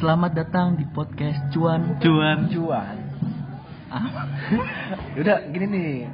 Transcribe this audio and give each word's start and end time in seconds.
Selamat 0.00 0.32
datang 0.32 0.80
di 0.80 0.88
podcast 0.96 1.36
Cuan. 1.52 2.00
Cuan. 2.00 2.48
Cuan. 2.48 2.96
Ah, 3.92 4.24
Udah 5.20 5.44
gini 5.52 5.66
nih. 5.68 6.08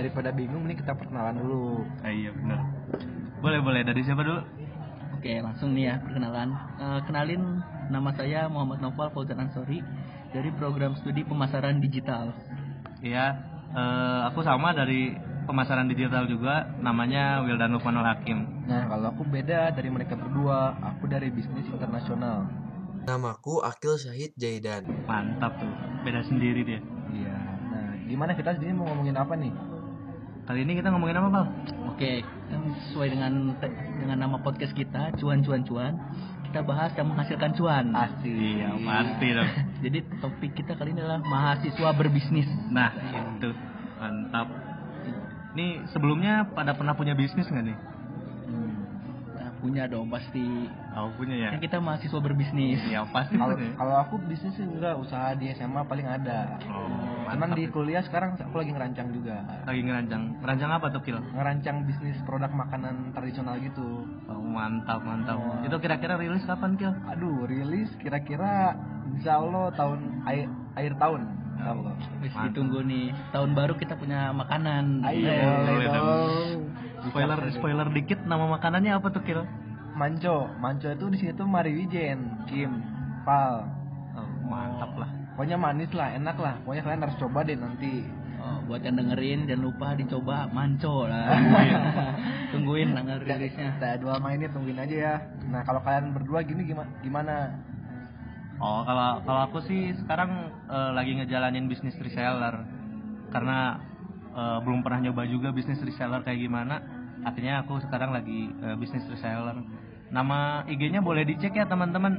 Daripada 0.00 0.32
bingung 0.32 0.64
nih 0.64 0.80
kita 0.80 0.96
perkenalan 0.96 1.36
dulu. 1.36 1.84
Ah, 2.00 2.08
iya 2.08 2.32
benar. 2.32 2.56
Boleh 3.44 3.60
boleh 3.60 3.84
dari 3.84 4.00
siapa 4.00 4.24
dulu? 4.24 4.40
Oke, 5.12 5.28
langsung 5.44 5.76
nih 5.76 5.92
ya 5.92 5.94
perkenalan. 6.08 6.48
Eh, 6.56 7.00
kenalin 7.04 7.60
nama 7.92 8.16
saya 8.16 8.48
Muhammad 8.48 8.80
Noval 8.80 9.12
Fauzan 9.12 9.44
Ansori 9.44 9.84
dari 10.32 10.48
program 10.56 10.96
studi 10.96 11.20
pemasaran 11.20 11.76
digital. 11.84 12.32
Iya, 13.04 13.36
eh, 13.76 14.20
aku 14.32 14.40
sama 14.40 14.72
dari 14.72 15.12
pemasaran 15.44 15.84
digital 15.84 16.24
juga, 16.32 16.72
namanya 16.80 17.44
Wildan 17.44 17.76
Lukmanul 17.76 18.08
Hakim. 18.08 18.64
Nah, 18.64 18.88
kalau 18.88 19.12
aku 19.12 19.28
beda 19.28 19.76
dari 19.76 19.92
mereka 19.92 20.16
berdua. 20.16 20.80
Aku 20.96 21.04
dari 21.04 21.28
bisnis 21.28 21.68
internasional. 21.68 22.65
Namaku 23.06 23.62
Akil 23.62 23.94
Syahid 24.02 24.34
Jaidan. 24.34 24.82
Mantap 25.06 25.62
tuh, 25.62 25.70
beda 26.02 26.26
sendiri 26.26 26.66
dia. 26.66 26.82
Iya. 27.14 27.38
Nah, 27.70 27.94
gimana 28.02 28.34
kita 28.34 28.58
sendiri 28.58 28.74
mau 28.74 28.90
ngomongin 28.90 29.14
apa 29.14 29.38
nih? 29.38 29.54
Kali 30.46 30.66
ini 30.66 30.74
kita 30.74 30.90
ngomongin 30.90 31.14
apa, 31.22 31.28
Pal? 31.30 31.44
Oke, 31.94 32.26
sesuai 32.90 33.14
dengan 33.14 33.54
te- 33.62 33.78
dengan 34.02 34.26
nama 34.26 34.42
podcast 34.42 34.74
kita 34.74 35.14
Cuan 35.22 35.46
Cuan 35.46 35.62
Cuan, 35.62 35.94
kita 36.50 36.66
bahas 36.66 36.90
yang 36.98 37.14
menghasilkan 37.14 37.54
cuan. 37.54 37.94
Asik. 37.94 38.26
Iya, 38.26 38.74
pasti 38.74 39.26
dong. 39.30 39.50
Jadi 39.86 39.98
topik 40.18 40.50
kita 40.58 40.74
kali 40.74 40.90
ini 40.90 41.06
adalah 41.06 41.22
mahasiswa 41.22 41.90
berbisnis. 41.94 42.50
Nah, 42.74 42.90
itu 43.38 43.54
mantap. 44.02 44.50
Nih 45.54 45.86
sebelumnya 45.94 46.50
pada 46.58 46.74
pernah 46.74 46.98
punya 46.98 47.14
bisnis 47.14 47.46
nggak 47.46 47.64
nih? 47.70 47.78
Punya 49.66 49.90
dong 49.90 50.06
pasti. 50.06 50.46
Oh 50.94 51.10
punya 51.18 51.34
ya. 51.34 51.48
Kan 51.50 51.58
kita 51.58 51.82
mahasiswa 51.82 52.20
berbisnis. 52.22 52.78
Iya 52.86 53.02
pasti 53.10 53.34
Kalau 53.34 53.94
aku 53.98 54.14
bisnis 54.22 54.54
sih 54.54 54.62
enggak, 54.62 54.94
usaha 54.94 55.34
di 55.34 55.50
SMA 55.52 55.82
paling 55.84 56.06
ada. 56.06 56.54
Oh, 56.70 57.26
Cuman 57.26 57.58
di 57.58 57.66
kuliah 57.66 58.06
sekarang 58.06 58.38
aku 58.38 58.54
lagi 58.54 58.70
ngerancang 58.70 59.10
juga. 59.10 59.42
lagi 59.66 59.82
ngerancang. 59.82 60.38
Ngerancang 60.38 60.70
apa 60.70 60.86
tuh, 60.94 61.02
Kil? 61.02 61.18
Ngerancang 61.34 61.82
bisnis 61.82 62.14
produk 62.22 62.54
makanan 62.54 63.10
tradisional 63.10 63.58
gitu. 63.58 64.06
Oh, 64.30 64.38
mantap, 64.38 65.02
mantap. 65.02 65.34
Oh. 65.34 65.58
Itu 65.66 65.82
kira-kira 65.82 66.14
rilis 66.14 66.46
kapan, 66.46 66.78
Kil? 66.78 66.94
Aduh, 67.10 67.50
rilis 67.50 67.90
kira-kira 67.98 68.78
insya 69.10 69.42
Allah 69.42 69.74
tahun 69.74 70.22
akhir, 70.22 70.46
akhir 70.78 70.92
tahun. 71.02 71.20
Insya 71.58 71.70
Allah. 71.74 71.92
Wis 72.22 72.30
Mantap. 72.30 72.46
ditunggu 72.54 72.78
nih. 72.86 73.06
Tahun 73.34 73.50
baru 73.50 73.74
kita 73.74 73.98
punya 73.98 74.30
makanan. 74.30 75.02
Ayo, 75.02 75.34
boleh 75.66 75.88
dong. 75.90 76.58
Spoiler, 77.10 77.40
spoiler 77.54 77.88
dikit 77.94 78.20
nama 78.26 78.46
makanannya 78.50 78.92
apa 78.98 79.08
tuh, 79.14 79.22
Kil? 79.22 79.42
Manco, 79.96 80.50
Manco 80.60 80.92
itu 80.92 81.06
di 81.08 81.16
sini 81.16 81.32
tuh 81.32 81.48
Mari 81.48 81.72
Wijen, 81.72 82.44
Kim, 82.44 82.84
Pal. 83.24 83.64
Oh, 84.16 84.28
mantap 84.44 84.92
lah. 84.96 85.08
Pokoknya 85.36 85.60
manis 85.60 85.92
lah, 85.92 86.16
enak 86.16 86.36
lah. 86.40 86.56
Pokoknya 86.64 86.82
kalian 86.84 87.02
harus 87.04 87.16
coba 87.20 87.44
deh 87.44 87.56
nanti. 87.60 88.04
Oh, 88.40 88.58
buat 88.68 88.80
yang 88.80 88.96
dengerin 88.96 89.44
jangan 89.44 89.62
lupa 89.68 89.92
dicoba 89.92 90.48
manco 90.48 91.04
lah. 91.04 91.28
Tungguin 92.56 92.96
tanggal 92.96 93.20
rilisnya. 93.20 93.76
Kita 93.76 94.00
dua 94.00 94.16
mainnya 94.16 94.48
tungguin 94.48 94.80
aja 94.80 94.96
ya. 94.96 95.14
Nah 95.50 95.60
kalau 95.66 95.84
kalian 95.84 96.16
berdua 96.16 96.40
gini 96.46 96.64
gimana? 96.64 96.88
Gimana? 97.04 97.36
Oh, 98.56 98.80
kalau 98.86 99.20
kalau 99.28 99.40
aku 99.50 99.58
sih 99.68 99.92
sekarang 100.00 100.52
eh, 100.72 100.90
lagi 100.96 101.20
ngejalanin 101.20 101.68
bisnis 101.68 101.98
reseller. 102.00 102.64
Karena 103.28 103.76
eh, 104.32 104.58
belum 104.62 104.80
pernah 104.86 105.10
nyoba 105.10 105.28
juga 105.28 105.52
bisnis 105.52 105.82
reseller 105.82 106.22
kayak 106.24 106.40
gimana. 106.40 106.80
Artinya 107.24 107.62
aku 107.62 107.80
sekarang 107.80 108.10
lagi 108.10 108.50
eh, 108.50 108.76
bisnis 108.76 109.06
reseller. 109.06 109.56
Nama 110.10 110.66
IG-nya 110.66 111.00
boleh 111.00 111.24
dicek 111.24 111.54
ya, 111.54 111.64
teman-teman. 111.64 112.12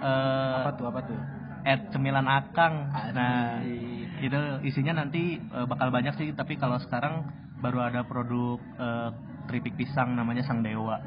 Eh, 0.00 0.56
Apa 0.64 0.72
tuh? 0.74 0.86
Apa 0.88 1.00
tuh? 1.04 1.20
at 1.60 1.92
cemilan 1.92 2.24
akang 2.24 2.88
nah 3.12 3.60
Asik. 3.60 4.24
itu 4.24 4.40
isinya 4.64 5.04
nanti 5.04 5.36
eh, 5.36 5.66
bakal 5.68 5.92
banyak 5.92 6.16
sih 6.16 6.32
tapi 6.32 6.56
kalau 6.56 6.80
sekarang 6.80 7.28
baru 7.60 7.84
ada 7.84 8.00
produk 8.00 8.56
eh, 8.80 9.08
keripik 9.44 9.76
pisang 9.76 10.16
namanya 10.16 10.40
sang 10.40 10.64
dewa 10.64 11.04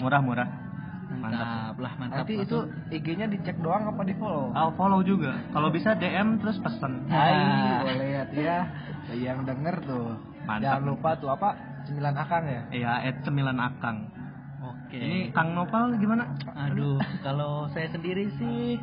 murah 0.00 0.24
murah 0.24 0.48
Mantap 1.10 1.74
lah, 1.76 1.92
mantap. 1.98 2.22
Nanti 2.22 2.38
itu. 2.38 2.58
IG-nya 2.88 3.26
dicek 3.26 3.58
doang 3.58 3.82
apa 3.82 4.06
di 4.06 4.14
follow? 4.14 4.54
oh, 4.54 4.70
follow 4.72 5.02
juga 5.02 5.42
kalau 5.50 5.66
bisa 5.68 5.92
DM 5.98 6.38
terus 6.38 6.56
pesen 6.62 7.02
Hai, 7.10 7.34
Nah. 7.34 7.82
boleh 7.82 7.96
lihat 7.98 8.28
ya. 8.30 8.58
Yang 9.10 9.38
denger 9.42 9.74
tuh. 9.84 10.16
Mantap. 10.46 10.80
Jangan 10.80 10.82
lupa 10.86 11.10
tuh 11.18 11.28
apa? 11.34 11.50
Cemilan 11.90 12.14
akang 12.14 12.44
ya. 12.46 12.62
ya 12.70 12.92
at 13.02 13.16
cemilan 13.20 13.58
akang 13.58 13.98
Oke. 14.60 14.94
ini 14.94 15.18
Kang 15.30 15.52
Nopal 15.52 15.90
gimana 15.96 16.30
Aduh, 16.54 17.02
kalau 17.20 17.66
saya 17.70 17.88
sendiri 17.88 18.30
sih 18.32 18.78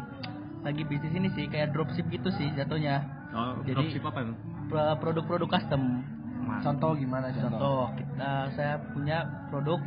lagi 0.60 0.84
bisnis 0.84 1.14
ini 1.14 1.30
sih 1.32 1.48
kayak 1.48 1.72
dropship 1.72 2.04
gitu 2.08 2.28
sih 2.34 2.52
jatuhnya. 2.52 3.08
oh, 3.32 3.64
Jadi- 3.64 3.72
dropship 3.74 4.04
apa 4.04 4.20
itu 4.22 4.34
Pro- 4.68 5.00
Produk-produk 5.00 5.48
custom. 5.50 6.04
Mantap. 6.38 6.64
Contoh 6.66 6.92
gimana 6.96 7.28
contoh? 7.30 7.48
Contoh, 7.50 7.84
kita 7.96 8.32
saya 8.52 8.76
punya 8.92 9.18
produk 9.48 9.80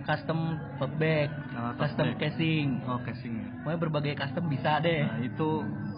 custom 0.00 0.38
tote 0.76 0.94
bag, 0.96 1.30
Oh, 1.50 1.70
tote 1.72 1.82
custom 1.84 2.06
bag. 2.06 2.18
casing. 2.20 2.66
oh 2.84 2.98
casing 3.02 3.34
Pokoknya 3.60 3.78
berbagai 3.80 4.14
custom 4.16 4.44
bisa 4.46 4.78
deh. 4.78 5.02
Nah, 5.02 5.18
itu 5.20 5.48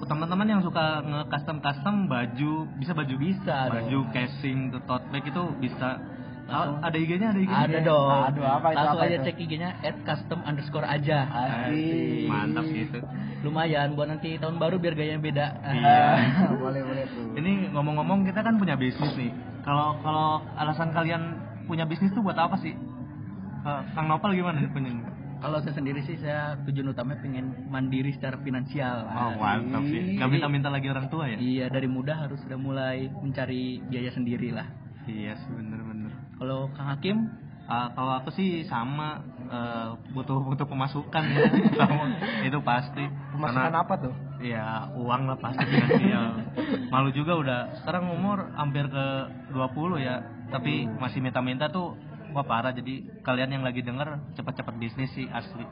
teman-teman 0.03 0.49
yang 0.49 0.61
suka 0.61 0.85
nge-custom 1.03 1.61
custom 1.61 1.95
baju 2.07 2.53
bisa 2.77 2.93
baju 2.93 3.15
Bisa 3.17 3.57
baju 3.69 3.99
dong. 4.01 4.09
casing 4.11 4.59
tote 4.81 5.07
bag 5.09 5.25
itu 5.25 5.43
bisa 5.61 5.89
Ah, 6.53 6.69
ada 6.83 6.95
IG-nya 6.95 7.29
ada 7.29 7.41
IG-nya 7.41 7.65
Ada 7.65 7.79
dong. 7.81 8.09
Aduh, 8.29 8.45
apa 8.45 8.67
itu, 8.69 8.77
Langsung 8.77 8.93
apa 8.95 9.05
aja 9.05 9.17
itu? 9.17 9.25
cek 9.25 9.37
IG-nya 9.41 9.71
at 9.81 9.97
custom 10.03 10.41
underscore 10.43 10.85
aja. 10.85 11.19
Asik. 11.25 12.29
mantap 12.29 12.65
gitu 12.67 12.99
Lumayan 13.41 13.89
buat 13.93 14.07
nanti 14.07 14.37
tahun 14.37 14.57
baru 14.57 14.77
biar 14.77 14.93
gayanya 14.93 15.19
beda. 15.19 15.47
Iya. 15.65 16.01
boleh 16.63 16.81
boleh 16.81 17.05
tuh. 17.07 17.27
ini 17.35 17.51
ngomong-ngomong 17.69 18.23
kita 18.23 18.41
kan 18.41 18.55
punya 18.55 18.75
bisnis 18.75 19.11
nih 19.15 19.33
kalau 19.63 19.97
kalau 19.99 20.29
alasan 20.55 20.91
kalian 20.91 21.23
punya 21.65 21.83
bisnis 21.83 22.11
tuh 22.11 22.21
buat 22.21 22.37
apa 22.37 22.55
sih 22.57 22.77
Eh, 23.63 23.83
Kang 23.93 24.07
Nopal 24.07 24.35
gimana 24.35 24.59
nih 24.59 24.69
punya 24.69 24.91
Kalau 25.39 25.59
saya 25.59 25.71
sendiri 25.73 26.03
sih 26.03 26.15
saya 26.17 26.59
tujuan 26.63 26.87
utamanya 26.89 27.19
pengen 27.21 27.47
mandiri 27.67 28.11
secara 28.11 28.35
finansial. 28.37 29.07
oh 29.07 29.35
mantap 29.37 29.83
sih 29.85 30.15
gak 30.15 30.27
minta-minta 30.29 30.67
lagi 30.67 30.87
orang 30.87 31.07
tua 31.09 31.27
ya 31.27 31.39
Iya 31.39 31.67
dari 31.69 31.87
muda 31.87 32.15
harus 32.17 32.39
sudah 32.41 32.55
mulai 32.57 33.07
mencari 33.13 33.79
biaya 33.83 34.11
sendiri 34.11 34.51
lah. 34.51 34.67
iya 35.05 35.35
sih 35.37 35.47
bener-bener 35.49 35.82
Kalau 36.43 36.67
Kang 36.75 36.91
Hakim, 36.91 37.19
Ah, 37.71 37.95
kalau 37.95 38.19
aku 38.19 38.35
sih 38.35 38.67
sama 38.67 39.23
eh, 39.47 39.89
butuh 40.11 40.43
butuh 40.43 40.67
pemasukan 40.67 41.23
ya 41.31 41.47
sama 41.79 42.11
itu 42.51 42.59
pasti 42.67 43.07
Pemasukan 43.31 43.71
Karena- 43.71 43.87
apa 43.87 43.95
tuh? 44.03 44.15
Ya 44.43 44.91
uang 44.99 45.31
lah 45.31 45.39
pasti 45.39 45.63
finansial. 45.71 46.43
Malu 46.91 47.15
juga 47.15 47.39
udah 47.39 47.61
sekarang 47.79 48.11
umur 48.11 48.51
hampir 48.59 48.91
ke 48.91 49.07
20 49.55 50.03
ya, 50.03 50.19
tapi 50.51 50.91
masih 50.91 51.23
minta-minta 51.23 51.71
tuh 51.71 51.95
wah 52.35 52.43
parah. 52.43 52.75
Jadi 52.75 53.23
kalian 53.23 53.55
yang 53.55 53.63
lagi 53.63 53.87
denger 53.87 54.35
cepat-cepat 54.35 54.75
bisnis 54.83 55.15
sih 55.15 55.31
asli. 55.31 55.63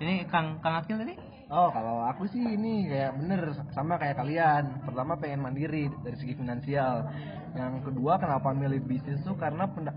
Ini 0.00 0.24
Kang 0.32 0.64
Kang 0.64 0.80
Akil 0.80 0.96
tadi? 0.96 1.12
Oh, 1.46 1.70
kalau 1.70 2.02
aku 2.10 2.26
sih 2.26 2.42
ini 2.42 2.90
kayak 2.90 3.22
bener 3.22 3.54
sama 3.70 3.94
kayak 4.02 4.18
kalian. 4.18 4.82
Pertama 4.82 5.14
pengen 5.14 5.46
mandiri 5.46 5.86
dari 6.02 6.16
segi 6.18 6.34
finansial. 6.34 7.06
Yang 7.54 7.86
kedua 7.86 8.18
kenapa 8.18 8.50
milih 8.50 8.82
bisnis 8.82 9.22
tuh 9.22 9.38
karena 9.38 9.70
penda- 9.70 9.94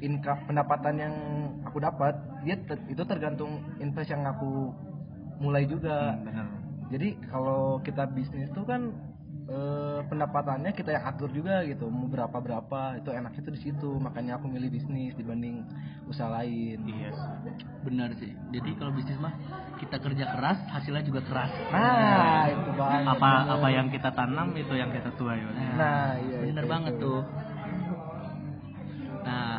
income 0.00 0.40
pendapatan 0.48 0.96
yang 0.96 1.14
aku 1.68 1.84
dapat 1.84 2.16
dia 2.48 2.56
ter- 2.64 2.80
itu 2.88 3.04
tergantung 3.04 3.60
invest 3.76 4.08
yang 4.08 4.24
aku 4.24 4.72
mulai 5.36 5.68
juga. 5.68 6.16
bener. 6.24 6.48
Jadi 6.88 7.08
kalau 7.28 7.76
kita 7.84 8.08
bisnis 8.16 8.48
tuh 8.56 8.64
kan 8.64 8.88
eh, 9.46 10.00
pendapatannya 10.10 10.74
kita 10.74 10.90
yang 10.98 11.04
atur 11.06 11.30
juga 11.30 11.62
gitu. 11.66 11.86
Mau 11.86 12.10
berapa 12.10 12.34
berapa 12.34 12.98
itu 12.98 13.10
enaknya 13.14 13.40
tuh 13.46 13.54
di 13.54 13.60
situ. 13.62 13.90
Makanya 13.98 14.38
aku 14.38 14.50
milih 14.50 14.70
bisnis 14.70 15.14
dibanding 15.14 15.62
usaha 16.10 16.30
lain. 16.30 16.82
Iya. 16.86 17.10
sih. 17.14 17.28
benar 17.86 18.10
sih. 18.18 18.32
Jadi 18.50 18.70
kalau 18.78 18.92
bisnis 18.94 19.18
mah 19.22 19.34
kita 19.78 19.96
kerja 20.02 20.24
keras, 20.34 20.58
hasilnya 20.70 21.02
juga 21.06 21.20
keras. 21.22 21.52
Nah, 21.70 22.50
itu 22.50 22.70
banget. 22.74 23.02
Apa 23.06 23.30
bener. 23.30 23.54
apa 23.54 23.68
yang 23.70 23.86
kita 23.90 24.10
tanam 24.12 24.48
itu 24.58 24.74
yang 24.74 24.90
kita 24.90 25.10
tuai. 25.14 25.38
Bang. 25.38 25.56
Nah, 25.78 26.10
iya 26.18 26.36
bener 26.42 26.64
itu, 26.66 26.70
banget 26.70 26.92
itu. 26.98 27.02
tuh. 27.06 27.20
Nah, 29.26 29.58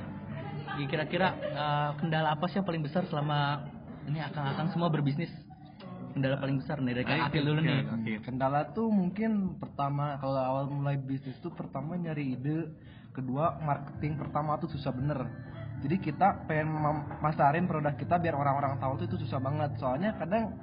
kira-kira 0.87 1.27
eh, 1.35 1.89
kendala 1.99 2.35
apa 2.35 2.45
sih 2.51 2.59
yang 2.59 2.67
paling 2.67 2.83
besar 2.83 3.07
selama 3.07 3.63
ini 4.07 4.19
akang-akang 4.23 4.71
semua 4.71 4.87
berbisnis? 4.91 5.46
Kendala 6.17 6.41
paling 6.41 6.57
besar 6.57 6.81
nih 6.81 6.93
dari 6.97 7.05
Kang 7.05 7.21
Akil 7.29 7.43
dulu 7.45 7.59
nih. 7.61 7.85
Oke. 7.93 8.13
Kendala 8.25 8.61
tuh 8.73 8.89
mungkin 8.89 9.61
pertama 9.61 10.17
kalau 10.17 10.41
awal 10.41 10.65
mulai 10.65 10.97
bisnis 10.97 11.37
tuh 11.45 11.53
pertama 11.53 11.93
nyari 11.93 12.33
ide, 12.33 12.73
kedua 13.13 13.61
marketing 13.61 14.17
pertama 14.17 14.57
tuh 14.57 14.65
susah 14.73 14.89
bener. 14.89 15.29
Jadi 15.85 16.01
kita 16.01 16.49
pengen 16.49 16.73
masarin 17.21 17.69
produk 17.69 17.93
kita 17.93 18.17
biar 18.17 18.33
orang-orang 18.33 18.81
tahu 18.81 18.97
tuh 18.97 19.05
itu 19.13 19.17
susah 19.29 19.37
banget. 19.37 19.77
Soalnya 19.77 20.17
kadang 20.17 20.57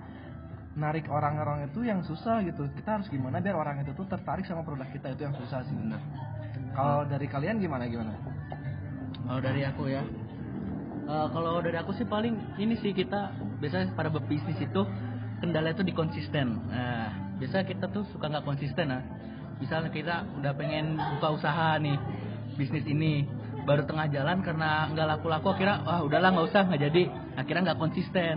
narik 0.74 1.06
orang-orang 1.06 1.70
itu 1.70 1.86
yang 1.86 2.02
susah 2.02 2.42
gitu. 2.42 2.66
Kita 2.74 2.98
harus 2.98 3.06
gimana 3.06 3.38
biar 3.38 3.54
orang 3.54 3.86
itu 3.86 3.94
tuh 3.94 4.10
tertarik 4.10 4.42
sama 4.42 4.66
produk 4.66 4.90
kita 4.90 5.14
itu 5.14 5.22
yang 5.22 5.38
susah 5.38 5.62
sih. 5.62 5.76
Bener. 5.78 6.02
Kalau 6.74 7.06
dari 7.06 7.30
kalian 7.30 7.62
gimana 7.62 7.86
gimana? 7.86 8.10
Kalau 9.22 9.38
dari 9.38 9.62
aku 9.62 9.86
ya, 9.86 10.02
Eh, 11.04 11.26
kalau 11.36 11.60
dari 11.60 11.76
aku 11.76 11.92
sih 11.92 12.08
paling 12.08 12.56
ini 12.56 12.80
sih 12.80 12.96
kita 12.96 13.28
biasanya 13.60 13.92
pada 13.92 14.08
berbisnis 14.08 14.56
itu 14.56 14.88
kendala 15.44 15.76
itu 15.76 15.85
di 15.85 15.93
konsisten 15.93 16.58
nah 16.73 17.12
biasa 17.37 17.69
kita 17.69 17.93
tuh 17.93 18.08
suka 18.11 18.32
nggak 18.32 18.44
konsisten 18.49 18.88
nah 18.88 19.02
misalnya 19.61 19.91
kita 19.93 20.25
udah 20.41 20.52
pengen 20.56 20.96
buka 21.19 21.29
usaha 21.37 21.76
nih 21.79 21.96
bisnis 22.56 22.87
ini 22.87 23.26
baru 23.64 23.82
tengah 23.88 24.06
jalan 24.12 24.44
karena 24.44 24.93
nggak 24.93 25.06
laku-laku 25.17 25.56
akhirnya 25.56 25.81
wah 25.82 26.00
udahlah 26.05 26.31
nggak 26.37 26.46
usah 26.52 26.62
nggak 26.69 26.82
jadi. 26.91 27.02
Akhirnya 27.35 27.73
nggak 27.73 27.81
konsisten. 27.81 28.35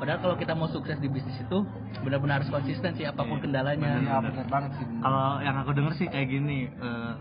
Padahal 0.00 0.18
kalau 0.24 0.36
kita 0.40 0.56
mau 0.56 0.64
sukses 0.72 0.96
di 0.96 1.12
bisnis 1.12 1.36
itu 1.36 1.58
benar-benar 2.00 2.40
harus 2.40 2.48
konsisten 2.48 2.96
sih 2.96 3.04
apa 3.04 3.20
pun 3.20 3.36
Iya, 3.36 3.44
kendalanya. 3.44 4.00
ya 4.00 4.16
banget 4.48 4.72
sih. 4.80 4.86
Kalau 5.04 5.44
yang 5.44 5.56
aku 5.60 5.70
denger 5.76 5.92
sih 6.00 6.08
kayak 6.08 6.28
gini, 6.32 6.72
eh, 6.72 7.12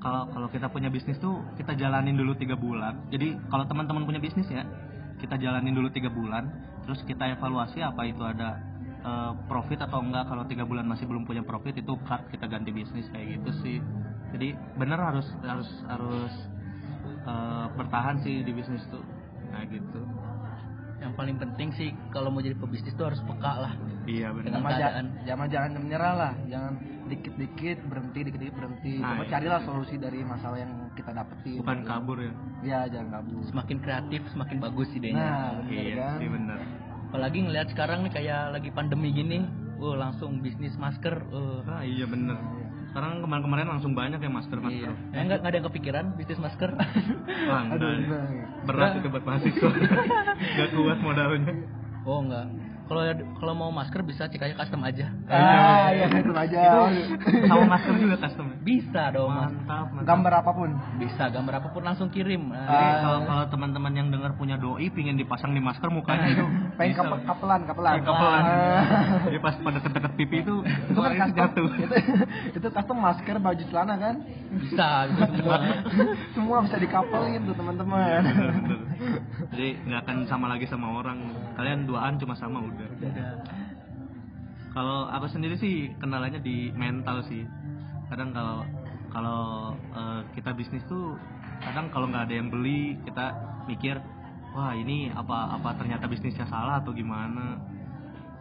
kalau 0.00 0.32
kalau 0.32 0.48
kita 0.48 0.72
punya 0.72 0.88
bisnis 0.88 1.20
tuh 1.20 1.44
kita 1.60 1.76
jalanin 1.76 2.16
dulu 2.16 2.32
tiga 2.32 2.56
bulan. 2.56 3.04
Jadi 3.12 3.36
kalau 3.52 3.68
teman-teman 3.68 4.08
punya 4.08 4.24
bisnis 4.24 4.48
ya, 4.48 4.64
kita 5.20 5.36
jalanin 5.36 5.76
dulu 5.76 5.92
tiga 5.92 6.08
bulan, 6.08 6.48
terus 6.88 7.04
kita 7.04 7.28
evaluasi 7.36 7.84
apa 7.84 8.08
itu 8.08 8.24
ada 8.24 8.56
eh, 9.04 9.32
profit 9.44 9.78
atau 9.78 10.00
enggak. 10.00 10.24
Kalau 10.24 10.44
tiga 10.44 10.64
bulan 10.64 10.84
masih 10.84 11.04
belum 11.04 11.22
punya 11.22 11.40
profit 11.40 11.76
itu 11.76 11.92
cut 12.02 12.24
kita 12.28 12.44
ganti 12.44 12.70
bisnis 12.70 13.06
kayak 13.08 13.38
gitu 13.38 13.50
sih. 13.60 13.78
Jadi 14.32 14.48
bener 14.74 14.98
harus 14.98 15.28
harus 15.40 15.68
harus 15.86 16.32
eh, 17.22 17.66
bertahan 17.72 18.18
sih 18.20 18.40
di 18.40 18.50
bisnis 18.50 18.82
tuh. 18.88 19.04
Nah 19.48 19.62
gitu. 19.66 20.02
yang 20.94 21.12
paling 21.12 21.36
penting 21.36 21.68
sih 21.74 21.92
kalau 22.08 22.32
mau 22.32 22.40
jadi 22.40 22.56
pebisnis 22.56 22.96
tuh 22.96 23.12
harus 23.12 23.20
peka 23.20 23.60
lah 23.60 23.76
Iya 24.08 24.32
sama 24.32 24.72
ja- 24.72 24.88
keadaan. 24.88 25.04
jangan 25.20 25.46
jangan 25.52 25.70
menyerah 25.76 26.14
lah 26.16 26.32
jangan 26.48 26.72
dikit-dikit 27.04 27.78
berhenti 27.84 28.24
dikit-dikit 28.24 28.56
berhenti 28.56 28.92
Nah, 28.96 29.12
coba 29.12 29.22
iya. 29.22 29.32
carilah 29.36 29.60
solusi 29.68 30.00
dari 30.00 30.24
masalah 30.24 30.56
yang 30.56 30.72
kita 30.96 31.12
dapetin 31.12 31.60
Bukan 31.60 31.78
kabur 31.84 32.16
ya. 32.16 32.32
ya 32.64 32.80
jangan 32.88 33.20
kabur 33.20 33.42
semakin 33.44 33.76
kreatif 33.84 34.22
semakin 34.32 34.56
bagus 34.56 34.88
idenya 34.96 35.20
nah 35.20 35.48
bener 35.60 35.76
Iya 35.76 35.92
kan 35.92 36.16
sih 36.16 36.30
bener. 36.32 36.58
Apalagi 37.14 37.46
ngelihat 37.46 37.70
sekarang 37.70 38.02
nih 38.02 38.10
kayak 38.10 38.58
lagi 38.58 38.74
pandemi 38.74 39.14
gini 39.14 39.46
oh 39.78 39.94
langsung 39.94 40.42
bisnis 40.42 40.74
masker 40.74 41.14
eh, 41.14 41.70
Ah 41.70 41.86
iya 41.86 42.10
bener. 42.10 42.34
Sekarang 42.90 43.22
kemarin-kemarin 43.22 43.70
langsung 43.70 43.94
banyak 43.94 44.18
ya 44.18 44.30
masker-masker. 44.30 44.90
iya. 44.90 45.14
ya, 45.14 45.20
nggak 45.22 45.38
nggak 45.38 45.50
ada 45.54 45.58
yang 45.62 45.66
kepikiran 45.70 46.04
bisnis 46.18 46.42
masker? 46.42 46.74
Wah, 47.50 47.70
aduh 47.70 47.90
berat 48.66 48.98
itu 48.98 49.06
buat 49.14 49.22
mahasiswa. 49.22 49.70
Nggak 50.58 50.68
kuat 50.74 50.98
modalnya. 51.06 51.54
Oh 52.02 52.18
enggak 52.18 52.50
kalau 52.84 53.02
kalau 53.40 53.54
mau 53.56 53.70
masker 53.72 54.04
bisa 54.04 54.28
cek 54.28 54.44
aja 54.44 54.54
custom 54.60 54.82
aja. 54.84 55.06
Ah 55.30 55.88
ya 55.94 56.10
itu 56.10 56.34
aja 56.34 56.90
sama 57.46 57.64
masker 57.78 57.94
juga 57.96 58.16
custom 58.26 58.46
ya? 58.52 58.53
Bisa 58.64 59.12
dong 59.12 59.28
mas. 59.28 59.52
Mantap 59.52 59.92
mantap. 59.92 60.08
Gambar 60.08 60.32
apa 60.40 60.50
pun. 60.56 60.70
Bisa 60.96 61.24
gambar 61.28 61.54
apa 61.60 61.68
pun 61.68 61.82
langsung 61.84 62.08
kirim. 62.08 62.48
Nah, 62.48 62.64
Jadi 62.64 62.86
Ah. 62.88 62.96
kalau 63.04 63.18
kalau 63.28 63.44
teman-teman 63.52 63.92
yang 63.92 64.08
dengar 64.08 64.32
punya 64.34 64.56
doi 64.56 64.88
pingin 64.88 65.20
dipasang 65.20 65.52
di 65.52 65.60
masker 65.60 65.92
mukanya 65.92 66.32
itu. 66.32 66.44
Pengen 66.80 66.96
kapelan 66.96 67.62
kapelan. 67.68 68.00
Kapelan. 68.00 68.42
Ah. 68.42 68.84
jadi 69.28 69.38
pas 69.38 69.54
pada 69.60 69.78
deket-deket 69.78 70.12
pipi 70.16 70.36
itu 70.40 70.54
itu 70.64 70.96
kan 70.98 71.12
custom. 71.12 71.36
jatuh. 71.36 71.68
Itu 71.76 71.94
itu 72.56 72.66
custom 72.72 72.98
masker 72.98 73.36
baju 73.36 73.62
celana 73.68 73.94
kan? 74.00 74.14
Bisa 74.56 74.88
bisa. 75.12 75.24
Semua. 75.28 75.56
Semua 76.32 76.56
bisa 76.64 76.76
dikapelin 76.80 77.40
tuh 77.44 77.54
teman-teman. 77.54 78.08
Bener. 78.24 78.52
jadi 79.52 79.68
nggak 79.84 80.00
akan 80.08 80.16
sama 80.24 80.46
lagi 80.48 80.64
sama 80.64 80.88
orang. 80.96 81.20
Kalian 81.54 81.84
duaan 81.84 82.16
cuma 82.16 82.32
sama 82.34 82.64
udah 82.64 82.88
Udah. 82.96 83.32
Kalau 84.74 85.06
aku 85.06 85.30
sendiri 85.30 85.54
sih 85.54 85.94
kendalanya 86.02 86.42
di 86.42 86.74
mental 86.74 87.22
sih. 87.28 87.46
Kadang 88.08 88.30
kalau 88.36 88.58
kalau 89.14 89.42
eh, 89.94 90.20
kita 90.34 90.50
bisnis 90.52 90.82
tuh 90.90 91.14
kadang 91.62 91.88
kalau 91.94 92.10
nggak 92.10 92.28
ada 92.28 92.34
yang 92.34 92.48
beli 92.50 92.98
kita 93.06 93.32
mikir 93.70 93.96
wah 94.52 94.74
ini 94.74 95.10
apa 95.10 95.56
apa 95.58 95.74
ternyata 95.78 96.10
bisnisnya 96.10 96.46
salah 96.50 96.82
atau 96.82 96.90
gimana. 96.92 97.58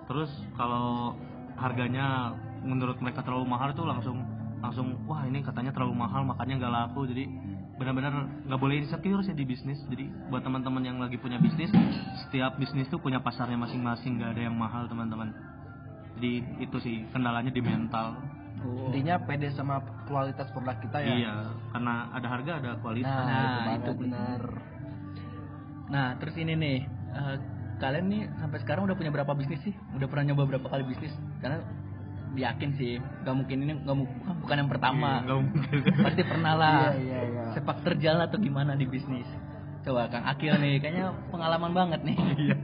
Terus 0.10 0.30
kalau 0.57 1.15
harganya 1.56 2.33
menurut 2.65 2.98
mereka 3.00 3.21
terlalu 3.21 3.45
mahal 3.48 3.71
tuh 3.77 3.86
langsung 3.86 4.18
langsung 4.63 4.95
wah 5.06 5.27
ini 5.27 5.44
katanya 5.44 5.75
terlalu 5.75 5.95
mahal 5.95 6.25
makanya 6.25 6.60
nggak 6.60 6.74
laku. 6.74 7.06
Jadi 7.10 7.25
benar-benar 7.74 8.45
nggak 8.45 8.60
boleh 8.62 8.86
insecure 8.86 9.24
sih 9.25 9.33
di 9.33 9.45
bisnis. 9.45 9.80
Jadi 9.89 10.10
buat 10.30 10.45
teman-teman 10.45 10.83
yang 10.83 10.98
lagi 11.01 11.18
punya 11.18 11.38
bisnis 11.42 11.71
setiap 12.27 12.57
bisnis 12.57 12.89
tuh 12.89 13.01
punya 13.01 13.21
pasarnya 13.21 13.57
masing-masing 13.57 14.19
nggak 14.19 14.38
ada 14.38 14.42
yang 14.50 14.56
mahal 14.57 14.86
teman-teman. 14.89 15.33
Jadi 16.19 16.62
itu 16.62 16.77
sih 16.81 16.95
kendalanya 17.10 17.50
di 17.50 17.62
mental 17.62 18.21
Oh. 18.63 18.88
intinya 18.88 19.19
pede 19.19 19.51
sama 19.51 19.83
kualitas 20.07 20.48
produk 20.56 20.80
kita 20.80 20.98
ya. 21.04 21.13
Iya 21.19 21.36
karena 21.75 21.94
ada 22.15 22.27
harga 22.31 22.51
ada 22.63 22.71
kualitas 22.80 23.12
nah, 23.12 23.27
Nah, 23.27 23.44
itu, 23.44 23.51
itu 23.51 23.68
banget, 23.68 23.95
benar. 24.00 24.42
Nah 25.92 26.07
terus 26.18 26.36
ini 26.39 26.54
nih 26.56 26.77
eh, 27.13 27.36
kalian 27.83 28.06
nih 28.07 28.21
sampai 28.39 28.57
sekarang 28.63 28.88
udah 28.88 28.95
punya 28.95 29.12
berapa 29.12 29.33
bisnis 29.36 29.62
sih? 29.68 29.74
Udah 29.95 30.07
pernah 30.07 30.31
nyoba 30.31 30.56
berapa 30.56 30.68
kali 30.71 30.83
bisnis? 30.88 31.12
Karena 31.44 31.60
yakin 32.33 32.69
sih 32.80 32.98
nggak 32.98 33.36
mungkin 33.36 33.57
ini 33.68 33.74
nggak 33.83 33.98
bukan, 34.00 34.33
bukan 34.48 34.56
yang 34.63 34.71
pertama. 34.71 35.10
Iya, 35.12 35.25
nggak 35.27 35.39
mungkin. 35.44 35.77
Pasti 36.00 36.21
pernah 36.24 36.54
lah. 36.56 36.80
Iya 36.95 36.98
iya 36.98 37.19
iya. 37.27 37.44
Sepak 37.54 37.77
terjal 37.83 38.18
atau 38.24 38.38
gimana 38.39 38.80
di 38.80 38.88
bisnis 38.88 39.27
coba 39.83 40.07
kang 40.07 40.24
Akil 40.24 40.56
nih 40.56 40.80
kayaknya 40.80 41.06
pengalaman 41.27 41.71
banget 41.71 42.00
nih. 42.01 42.15
Iya. 42.39 42.56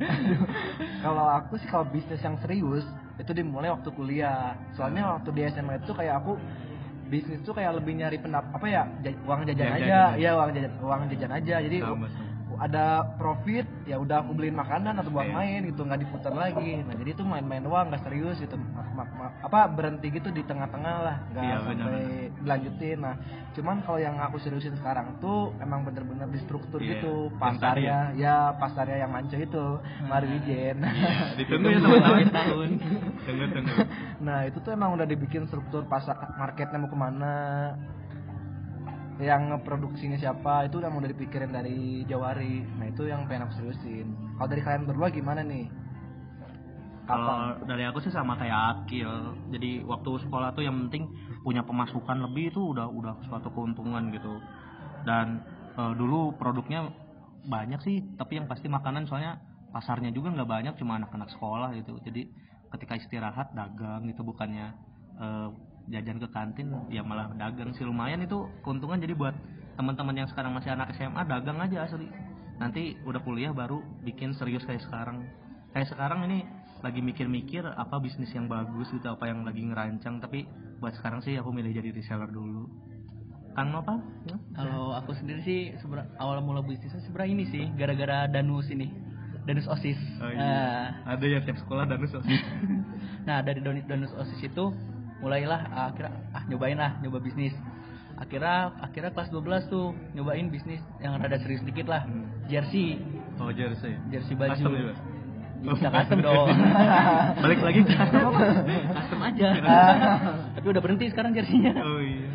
Kalau 1.00 1.26
aku 1.30 1.56
sih 1.56 1.68
kalau 1.68 1.84
bisnis 1.86 2.20
yang 2.20 2.40
serius 2.40 2.88
itu 3.16 3.32
dimulai 3.32 3.68
waktu 3.68 3.92
kuliah. 3.92 4.56
Soalnya 4.74 5.16
waktu 5.16 5.30
di 5.32 5.42
SMA 5.48 5.78
itu 5.78 5.92
kayak 5.92 6.20
aku 6.20 6.40
bisnis 7.08 7.42
tuh 7.42 7.52
kayak 7.52 7.76
lebih 7.76 7.98
nyari 7.98 8.18
pendap 8.18 8.46
apa 8.50 8.66
ya 8.66 8.84
uang 9.26 9.42
jajan 9.44 9.66
Ya, 9.66 9.74
aja. 9.74 9.82
jajan. 9.82 10.12
iya 10.16 10.30
uang 10.34 10.50
jajan 10.52 10.72
uang 10.80 11.02
jajan 11.10 11.32
aja. 11.34 11.56
Jadi 11.60 11.78
Sama, 11.82 12.08
sama. 12.08 12.29
Ada 12.60 12.86
profit 13.16 13.64
ya 13.84 13.96
udah 13.96 14.20
aku 14.20 14.36
beliin 14.36 14.54
makanan 14.54 14.96
atau 14.96 15.08
buat 15.10 15.24
Iya. 15.24 15.32
main 15.32 15.60
gitu 15.66 15.82
nggak 15.82 16.02
diputar 16.02 16.34
lagi. 16.34 16.84
Nah 16.84 16.94
jadi 16.94 17.12
itu 17.14 17.24
main-main 17.24 17.60
doang 17.60 17.88
nggak 17.88 18.04
serius 18.04 18.36
gitu. 18.36 18.60
Apa 19.40 19.66
berhenti 19.66 20.08
gitu 20.10 20.28
di 20.28 20.44
tengah-tengah 20.44 20.96
lah 21.00 21.18
nggak 21.30 21.40
Iya, 21.42 21.56
sampai 21.62 22.04
dilanjutin. 22.36 22.98
Nah 23.00 23.16
cuman 23.50 23.80
kalau 23.82 23.98
yang 23.98 24.16
aku 24.18 24.38
seriusin 24.38 24.76
sekarang 24.76 25.18
tuh 25.18 25.56
emang 25.58 25.82
bener-bener 25.82 26.28
di 26.28 26.40
struktur 26.40 26.78
Iya, 26.78 27.00
gitu 27.00 27.32
pasarnya. 27.34 28.12
ya? 28.14 28.52
Pasarnya 28.54 28.98
yang 29.00 29.12
manco 29.12 29.36
itu 29.36 29.66
Mari 30.04 30.28
Wijen 30.30 30.78
ditunggu 31.40 31.68
ya 31.70 31.80
teman-teman 31.80 32.28
tahun. 32.44 32.70
Tunggu 33.24 33.46
tunggu. 33.50 33.76
Nah 34.20 34.40
itu 34.44 34.58
tuh 34.60 34.72
emang 34.72 34.94
udah 34.94 35.08
dibikin 35.08 35.48
struktur 35.48 35.88
pasar 35.88 36.14
marketnya 36.36 36.76
mau 36.76 36.88
ke 36.88 36.98
mana 36.98 37.34
yang 39.20 39.52
ngeproduksinya 39.52 40.16
siapa 40.16 40.72
itu 40.72 40.80
udah 40.80 40.88
udah 40.88 41.12
dipikirin 41.12 41.52
dari 41.52 42.08
jauh 42.08 42.24
hari 42.24 42.64
nah 42.80 42.88
itu 42.88 43.04
yang 43.12 43.28
pengen 43.28 43.52
aku 43.52 43.60
seriusin 43.60 44.08
kalau 44.40 44.48
dari 44.48 44.62
kalian 44.64 44.88
berdua 44.88 45.12
gimana 45.12 45.44
nih 45.44 45.68
Kalau 47.10 47.58
dari 47.66 47.90
aku 47.90 48.06
sih 48.06 48.14
sama 48.14 48.38
kayak 48.38 48.86
Akil. 48.86 49.10
Jadi 49.50 49.82
waktu 49.82 50.30
sekolah 50.30 50.54
tuh 50.54 50.62
yang 50.62 50.78
penting 50.86 51.10
punya 51.42 51.66
pemasukan 51.66 52.22
lebih 52.30 52.54
itu 52.54 52.62
udah 52.62 52.86
udah 52.86 53.18
suatu 53.26 53.50
keuntungan 53.50 54.14
gitu. 54.14 54.38
Dan 55.10 55.42
eh, 55.74 55.94
dulu 55.98 56.38
produknya 56.38 56.86
banyak 57.50 57.82
sih, 57.82 58.06
tapi 58.14 58.38
yang 58.38 58.46
pasti 58.46 58.70
makanan 58.70 59.10
soalnya 59.10 59.42
pasarnya 59.74 60.14
juga 60.14 60.30
nggak 60.38 60.50
banyak, 60.54 60.74
cuma 60.78 61.02
anak-anak 61.02 61.34
sekolah 61.34 61.74
gitu. 61.82 61.98
Jadi 62.06 62.30
ketika 62.78 62.94
istirahat 63.02 63.58
dagang 63.58 64.06
gitu 64.06 64.22
bukannya 64.22 64.70
eh, 65.18 65.50
jajan 65.90 66.22
ke 66.22 66.28
kantin 66.30 66.70
ya 66.88 67.02
malah 67.02 67.34
dagang 67.36 67.74
sih 67.74 67.84
lumayan 67.84 68.22
itu 68.22 68.46
keuntungan 68.62 69.02
jadi 69.02 69.14
buat 69.18 69.34
teman-teman 69.76 70.16
yang 70.24 70.30
sekarang 70.30 70.54
masih 70.54 70.74
anak 70.74 70.94
SMA 70.94 71.22
dagang 71.26 71.58
aja 71.58 71.86
asli 71.86 72.08
nanti 72.60 73.00
udah 73.08 73.22
kuliah 73.24 73.50
baru 73.50 73.82
bikin 74.04 74.36
serius 74.36 74.62
kayak 74.68 74.84
sekarang 74.86 75.26
kayak 75.72 75.88
sekarang 75.90 76.28
ini 76.30 76.46
lagi 76.80 77.00
mikir-mikir 77.04 77.64
apa 77.66 78.00
bisnis 78.00 78.32
yang 78.32 78.48
bagus 78.48 78.88
gitu 78.92 79.08
apa 79.10 79.28
yang 79.28 79.44
lagi 79.44 79.64
ngerancang 79.66 80.20
tapi 80.20 80.48
buat 80.80 80.96
sekarang 80.96 81.20
sih 81.20 81.36
aku 81.36 81.52
milih 81.52 81.76
jadi 81.76 81.90
reseller 81.92 82.30
dulu 82.32 82.70
Kang 83.58 83.74
apa 83.76 83.98
ya? 84.30 84.38
Kalau 84.56 84.94
aku 84.96 85.12
sendiri 85.18 85.42
sih 85.44 85.60
sebera- 85.82 86.08
awal 86.22 86.40
mula 86.40 86.62
bisnisnya 86.64 87.02
sebenarnya 87.04 87.34
ini 87.34 87.46
sih 87.50 87.64
gara-gara 87.76 88.30
danus 88.30 88.70
ini. 88.72 88.88
Danus 89.44 89.66
OSIS. 89.66 89.98
Oh, 90.22 90.30
Nah, 90.30 90.38
iya. 90.38 90.94
ada 91.10 91.26
ya 91.26 91.40
tiap 91.42 91.58
sekolah 91.58 91.90
dan 91.90 92.06
sosis 92.06 92.38
Nah 93.28 93.42
dari 93.42 93.60
Danus 93.66 94.14
OSIS 94.14 94.46
itu 94.46 94.66
mulailah 95.20 95.62
ah, 95.70 95.86
akhirnya 95.92 96.12
ah 96.32 96.44
nyobain 96.48 96.78
lah 96.78 96.92
nyoba 97.00 97.20
bisnis. 97.20 97.54
Akhirnya 98.16 98.76
akhirnya 98.80 99.12
kelas 99.12 99.30
12 99.32 99.72
tuh 99.72 99.96
nyobain 100.12 100.48
bisnis 100.48 100.80
yang 101.00 101.16
rada 101.16 101.40
serius 101.40 101.64
dikit 101.64 101.88
lah. 101.88 102.04
Hmm. 102.04 102.28
Jersey, 102.48 103.00
oh 103.38 103.52
jersey 103.52 103.94
jersey 104.10 104.34
baju. 104.34 104.52
Custom 104.54 104.74
juga? 104.74 104.94
Bisa 105.60 105.88
custom 105.88 106.20
dong. 106.28 106.48
balik 107.38 107.60
lagi 107.60 107.80
custom 107.84 109.20
aja. 109.22 109.50
Tapi 110.56 110.66
udah 110.68 110.82
berhenti 110.82 111.06
sekarang 111.08 111.32
jerseynya. 111.32 111.74
oh 111.80 112.00
iya 112.00 112.28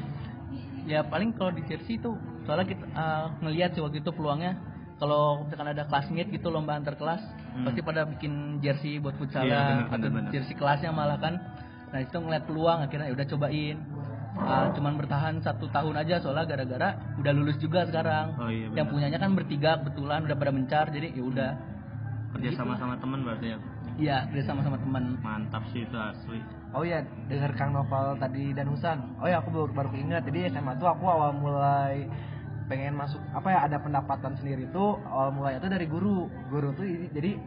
Ya 0.85 1.01
paling 1.01 1.33
kalau 1.33 1.49
di 1.49 1.65
jersey 1.65 1.97
itu 1.97 2.13
soalnya 2.45 2.69
kita 2.69 2.85
ah, 2.93 3.33
ngelihat 3.41 3.73
sih 3.73 3.81
waktu 3.81 4.05
itu 4.05 4.13
peluangnya 4.13 4.53
kalau 4.95 5.41
misalkan 5.43 5.73
ada 5.73 5.89
classmate 5.89 6.29
gitu 6.31 6.49
lomba 6.49 6.77
antar 6.77 6.95
kelas 6.95 7.21
Hmm. 7.55 7.71
pasti 7.71 7.87
pada 7.87 8.03
bikin 8.03 8.59
jersey 8.59 8.99
buat 8.99 9.15
futsal 9.15 9.47
Iya, 9.47 9.55
bener, 9.55 9.87
atau 9.87 9.95
bener, 9.95 10.11
bener. 10.11 10.31
jersey 10.35 10.59
kelasnya 10.59 10.91
malah 10.91 11.23
kan 11.23 11.39
nah 11.95 12.03
itu 12.03 12.19
ngeliat 12.19 12.43
peluang 12.51 12.79
akhirnya 12.83 13.07
ya 13.07 13.15
udah 13.15 13.27
cobain. 13.31 13.79
Ah, 14.35 14.67
cuman 14.75 14.99
bertahan 14.99 15.39
satu 15.47 15.71
tahun 15.71 15.95
aja 15.95 16.19
soalnya 16.19 16.43
gara-gara 16.43 16.99
udah 17.23 17.33
lulus 17.39 17.55
juga 17.63 17.87
sekarang. 17.87 18.35
Oh, 18.35 18.51
iya, 18.51 18.67
yang 18.75 18.91
punyanya 18.91 19.23
kan 19.23 19.31
bertiga 19.39 19.79
kebetulan 19.79 20.27
udah 20.27 20.35
pada 20.35 20.51
mencar 20.51 20.91
jadi 20.91 21.15
ya 21.15 21.23
udah. 21.23 21.53
Kerja 22.35 22.51
sama 22.59 22.75
sama 22.75 22.99
teman 22.99 23.23
berarti 23.23 23.55
ya? 23.55 23.59
Iya 23.95 24.27
kerja 24.27 24.45
sama 24.51 24.67
sama 24.67 24.75
teman 24.83 25.23
mantap 25.23 25.63
sih 25.71 25.87
itu 25.87 25.95
asli. 25.95 26.43
Oh 26.75 26.83
iya, 26.83 27.07
dengar 27.31 27.55
Kang 27.55 27.71
Noval 27.71 28.19
tadi 28.19 28.51
dan 28.51 28.67
Husan. 28.67 28.99
Oh 29.23 29.31
ya, 29.31 29.39
aku 29.39 29.55
baru, 29.55 29.71
baru 29.71 29.89
keinget. 29.95 30.27
Jadi 30.27 30.51
SMA 30.51 30.75
tuh 30.83 30.91
aku 30.91 31.07
awal 31.07 31.31
mulai 31.31 32.11
pengen 32.67 32.99
masuk 32.99 33.23
apa 33.31 33.55
ya 33.55 33.59
ada 33.71 33.77
pendapatan 33.79 34.35
sendiri 34.41 34.67
tuh 34.75 34.99
awal 35.07 35.31
mulai 35.31 35.63
itu 35.63 35.71
dari 35.71 35.87
guru. 35.87 36.27
Guru 36.51 36.75
tuh 36.75 36.83
jadi 37.15 37.39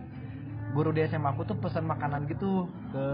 guru 0.78 0.90
di 0.94 1.02
SMA 1.10 1.34
aku 1.34 1.42
tuh 1.50 1.58
pesan 1.58 1.90
makanan 1.90 2.30
gitu 2.30 2.70
ke 2.94 3.06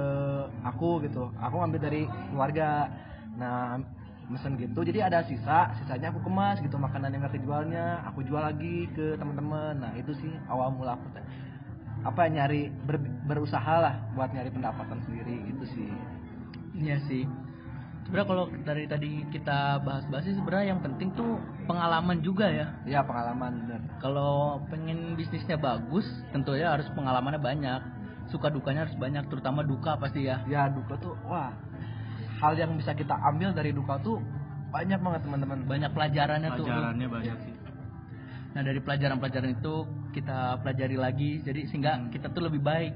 aku 0.67 0.99
gitu. 1.07 1.31
Aku 1.39 1.55
ngambil 1.63 1.79
dari 1.87 2.01
keluarga. 2.31 2.91
Nah, 3.39 3.79
mesen 4.27 4.55
gitu. 4.59 4.79
Jadi 4.83 4.99
ada 5.03 5.19
sisa, 5.27 5.71
sisanya 5.79 6.11
aku 6.11 6.19
kemas 6.27 6.59
gitu 6.63 6.75
makanan 6.79 7.11
yang 7.11 7.27
gak 7.27 7.35
kejualnya, 7.39 8.03
aku 8.07 8.23
jual 8.27 8.39
lagi 8.39 8.87
ke 8.95 9.15
teman-teman. 9.19 9.79
Nah, 9.79 9.91
itu 9.95 10.11
sih 10.19 10.31
awal 10.51 10.71
mula 10.75 10.95
aku 10.99 11.07
teh 11.15 11.23
apa 12.03 12.27
ya, 12.27 12.43
nyari 12.43 12.67
ber- 12.83 13.15
berusaha 13.23 13.75
lah 13.79 13.95
buat 14.11 14.27
nyari 14.35 14.51
pendapatan 14.51 14.99
sendiri 15.07 15.35
gitu 15.55 15.63
sih. 15.71 15.89
iya 16.73 16.97
sih 17.07 17.23
sebenarnya 18.05 18.27
kalau 18.27 18.45
dari 18.63 18.85
tadi 18.85 19.11
kita 19.31 19.79
bahas-bahas 19.81 20.23
sih 20.27 20.35
sebenarnya 20.35 20.75
yang 20.75 20.81
penting 20.83 21.15
tuh 21.15 21.39
pengalaman 21.65 22.19
juga 22.21 22.51
ya. 22.51 22.67
Ya 22.83 23.01
pengalaman 23.01 23.65
bener. 23.65 23.81
kalau 24.03 24.59
pengen 24.67 25.15
bisnisnya 25.15 25.55
bagus 25.55 26.05
tentunya 26.35 26.71
harus 26.71 26.87
pengalamannya 26.93 27.41
banyak. 27.41 27.81
Suka 28.31 28.47
dukanya 28.47 28.87
harus 28.87 28.95
banyak 28.95 29.27
terutama 29.27 29.63
duka 29.65 29.99
pasti 29.99 30.27
ya. 30.27 30.43
Ya 30.47 30.67
duka 30.71 30.99
tuh 30.99 31.15
wah 31.27 31.51
hal 32.43 32.53
yang 32.59 32.75
bisa 32.75 32.91
kita 32.91 33.15
ambil 33.15 33.55
dari 33.55 33.71
duka 33.71 33.99
tuh 34.03 34.19
banyak 34.73 34.99
banget 34.99 35.21
teman-teman. 35.23 35.59
banyak 35.69 35.91
pelajarannya 35.93 36.49
tuh. 36.59 36.65
Pelajarannya 36.65 37.07
banyak 37.09 37.37
sih. 37.45 37.53
Nah 38.53 38.61
dari 38.61 38.79
pelajaran-pelajaran 38.81 39.57
itu 39.57 39.73
kita 40.13 40.61
pelajari 40.61 40.97
lagi 40.97 41.31
jadi 41.41 41.65
sehingga 41.65 41.97
kita 42.13 42.29
tuh 42.29 42.45
lebih 42.45 42.61
baik. 42.61 42.93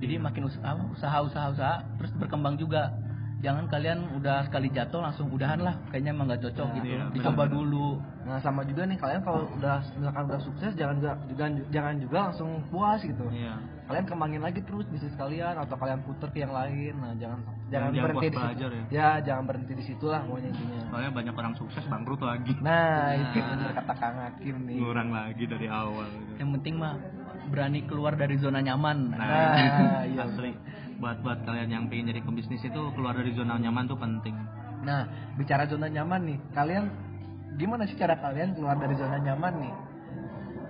Jadi 0.00 0.16
makin 0.16 0.48
usaha 0.48 0.72
usaha 0.96 1.18
usaha 1.24 1.46
usaha 1.52 1.76
terus 2.00 2.12
berkembang 2.16 2.56
juga 2.56 2.99
jangan 3.40 3.64
kalian 3.66 3.98
udah 4.14 4.44
sekali 4.44 4.68
jatuh 4.68 5.00
langsung 5.00 5.26
udahan 5.28 5.56
lah 5.58 5.74
kayaknya 5.88 6.12
emang 6.12 6.28
nggak 6.28 6.44
cocok 6.44 6.66
Nah, 6.66 6.76
gitu 6.76 6.86
iya, 6.90 7.04
dicoba 7.10 7.44
benar-benar. 7.44 7.54
dulu 7.56 7.88
Nah 8.20 8.36
sama 8.38 8.60
juga 8.62 8.84
nih 8.84 8.94
kalian 8.94 9.20
kalau 9.20 9.48
udah 9.50 9.76
misalkan 9.92 10.22
udah 10.24 10.40
sukses 10.40 10.72
jangan 10.74 10.94
juga 10.94 11.12
juga 11.24 11.44
jangan 11.70 11.94
juga 11.98 12.16
langsung 12.22 12.50
puas 12.68 13.00
gitu. 13.00 13.24
iya 13.30 13.56
Kalian 13.84 14.06
kembangin 14.06 14.38
lagi 14.38 14.60
terus 14.60 14.86
bisnis 14.86 15.10
kalian 15.14 15.58
atau 15.58 15.74
kalian 15.74 15.98
puter 16.00 16.28
ke 16.28 16.38
yang 16.38 16.52
lain. 16.52 16.94
Nah 16.94 17.10
jangan 17.16 17.42
jangan, 17.66 17.90
jangan 17.90 18.04
berhenti 18.06 18.22
di 18.22 18.30
situ. 18.30 18.38
belajar 18.38 18.70
ya. 18.70 18.84
Ya 18.88 19.08
jangan 19.20 19.44
berhenti 19.44 19.72
di 19.72 19.84
situ 19.84 20.04
lah 20.06 20.20
pokoknya 20.22 20.48
intinya. 20.48 20.80
soalnya 20.86 21.10
banyak 21.10 21.34
orang 21.34 21.54
sukses 21.56 21.84
bangkrut 21.84 22.20
lagi 22.20 22.52
Nah, 22.60 23.02
itu 23.16 23.38
bener 23.40 23.70
kata 23.74 23.94
Kang 23.96 24.18
Hakim 24.20 24.56
nih. 24.62 24.76
ngurang 24.78 25.10
lagi 25.10 25.44
dari 25.44 25.66
awal 25.66 26.06
gitu. 26.06 26.32
yang 26.38 26.50
penting 26.54 26.74
mah 26.76 26.94
berani 27.48 27.80
keluar 27.82 28.14
dari 28.14 28.36
zona 28.36 28.60
nyaman 28.60 29.10
Nah, 29.10 29.18
Nah, 29.18 29.52
itu 30.04 30.12
iya. 30.12 30.22
asli 30.24 30.52
buat 31.00 31.16
buat 31.24 31.40
kalian 31.48 31.68
yang 31.72 31.84
pengen 31.88 32.12
jadi 32.12 32.20
pembisnis 32.20 32.60
itu 32.60 32.80
keluar 32.92 33.16
dari 33.16 33.32
zona 33.32 33.56
nyaman 33.56 33.88
tuh 33.88 33.96
penting. 33.96 34.36
Nah, 34.84 35.08
bicara 35.34 35.64
zona 35.64 35.88
nyaman 35.88 36.20
nih, 36.28 36.38
kalian 36.52 36.92
gimana 37.56 37.88
sih 37.88 37.96
cara 37.96 38.20
kalian 38.20 38.52
keluar 38.52 38.76
dari 38.76 38.94
zona 38.94 39.16
nyaman 39.16 39.54
nih? 39.58 39.74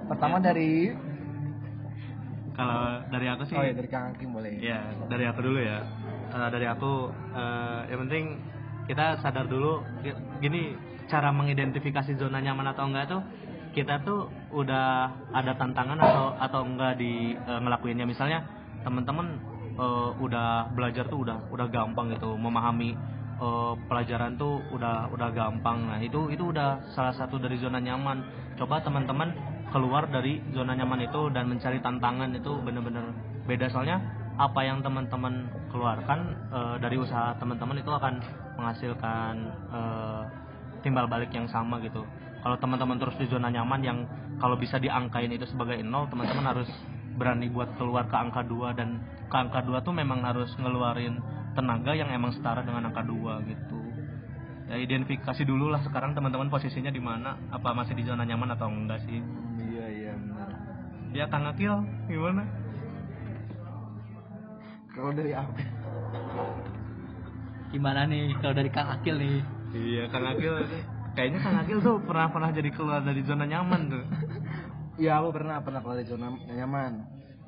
Pertama 0.06 0.38
Ya. 0.38 0.44
dari 0.50 0.72
Kalau 2.50 3.00
dari 3.08 3.26
aku 3.30 3.42
sih, 3.48 3.56
Oh 3.56 3.64
ya 3.64 3.72
dari 3.72 3.88
Kang 3.88 4.12
Hakim 4.12 4.36
boleh. 4.36 4.52
ya 4.58 4.92
dari 5.08 5.24
aku 5.24 5.40
dulu 5.40 5.58
ya. 5.58 5.80
Eh, 6.30 6.48
dari 6.50 6.66
aku, 6.68 7.08
eh, 7.32 7.80
yang 7.88 8.00
penting 8.06 8.24
kita 8.84 9.16
sadar 9.22 9.46
dulu, 9.46 9.80
gi- 10.02 10.18
gini 10.42 10.74
cara 11.08 11.30
mengidentifikasi 11.32 12.14
zona 12.14 12.38
nyaman 12.38 12.68
atau 12.70 12.84
enggak 12.90 13.06
tuh 13.08 13.22
kita 13.70 14.02
tuh 14.02 14.28
udah 14.50 15.08
ada 15.30 15.54
tantangan 15.56 15.98
atau 15.98 16.34
atau 16.36 16.60
enggak 16.66 16.98
di 16.98 17.32
eh, 17.32 17.60
ngelakuinnya. 17.64 18.04
Misalnya 18.04 18.44
teman-teman 18.82 19.40
eh, 19.80 20.10
udah 20.20 20.68
belajar 20.76 21.08
tuh 21.08 21.24
udah 21.24 21.48
udah 21.48 21.66
gampang 21.72 22.12
gitu, 22.12 22.36
memahami 22.36 22.92
eh, 23.40 23.74
pelajaran 23.88 24.36
tuh 24.36 24.60
udah 24.76 25.08
udah 25.10 25.28
gampang. 25.32 25.88
Nah 25.88 25.98
itu 26.04 26.28
itu 26.28 26.52
udah 26.52 26.92
salah 26.92 27.16
satu 27.16 27.40
dari 27.40 27.56
zona 27.56 27.80
nyaman. 27.80 28.20
Coba 28.60 28.84
teman-teman 28.84 29.32
keluar 29.72 30.04
dari 30.12 30.44
zona 30.52 30.76
nyaman 30.76 31.08
itu 31.08 31.32
dan 31.32 31.48
mencari 31.48 31.80
tantangan 31.80 32.30
itu 32.36 32.52
bener-bener 32.60 33.14
beda 33.48 33.70
soalnya 33.72 33.98
apa 34.36 34.60
yang 34.62 34.80
teman-teman 34.84 35.48
keluarkan 35.72 36.18
eh, 36.52 36.76
dari 36.80 36.96
usaha 37.00 37.36
teman-teman 37.40 37.80
itu 37.80 37.92
akan 37.92 38.14
menghasilkan 38.60 39.34
eh, 39.72 40.22
timbal 40.80 41.08
balik 41.08 41.32
yang 41.32 41.48
sama 41.48 41.80
gitu. 41.84 42.04
Kalau 42.40 42.56
teman-teman 42.56 42.96
terus 42.96 43.16
di 43.20 43.28
zona 43.28 43.52
nyaman 43.52 43.80
yang 43.84 43.98
kalau 44.40 44.56
bisa 44.56 44.80
diangkain 44.80 45.28
itu 45.28 45.44
sebagai 45.44 45.76
nol, 45.84 46.08
teman-teman 46.08 46.56
harus 46.56 46.68
berani 47.20 47.52
buat 47.52 47.76
keluar 47.76 48.08
ke 48.08 48.16
angka 48.16 48.40
2 48.48 48.72
dan 48.80 49.04
ke 49.28 49.36
angka 49.36 49.60
2 49.60 49.84
tuh 49.84 49.92
memang 49.92 50.24
harus 50.24 50.48
ngeluarin 50.56 51.20
tenaga 51.52 51.92
yang 51.92 52.08
emang 52.08 52.32
setara 52.32 52.64
dengan 52.64 52.88
angka 52.88 53.04
2 53.04 53.44
gitu. 53.44 53.80
Ya 54.72 54.80
identifikasi 54.80 55.44
dulu 55.44 55.68
lah 55.68 55.84
sekarang 55.84 56.16
teman-teman 56.16 56.48
posisinya 56.48 56.88
di 56.88 57.02
mana, 57.02 57.36
apa 57.52 57.76
masih 57.76 57.92
di 57.92 58.08
zona 58.08 58.24
nyaman 58.24 58.56
atau 58.56 58.72
enggak 58.72 59.04
sih? 59.04 59.20
Iya 59.60 59.86
iya 59.92 60.12
benar. 60.16 60.48
Ya 61.12 61.24
Kang 61.28 61.44
Akil 61.44 61.74
gimana? 62.08 62.48
Kalau 64.96 65.12
dari 65.12 65.36
aku 65.36 65.52
gimana 67.70 68.02
nih 68.10 68.34
kalau 68.42 68.54
dari 68.54 68.70
Kang 68.74 68.90
Akil 68.90 69.14
nih 69.14 69.38
Iya 69.70 70.10
Kang 70.10 70.26
Akil 70.26 70.54
kayaknya 71.14 71.38
Kang 71.38 71.56
Akil 71.62 71.78
tuh 71.78 72.02
pernah 72.02 72.26
pernah 72.26 72.50
jadi 72.50 72.70
keluar 72.74 73.02
dari 73.02 73.22
zona 73.22 73.46
nyaman 73.46 73.80
tuh. 73.90 74.04
Iya 75.00 75.16
aku 75.16 75.28
pernah 75.32 75.56
pernah 75.64 75.80
keluar 75.80 75.96
dari 75.96 76.08
zona 76.12 76.28
nyaman. 76.28 76.92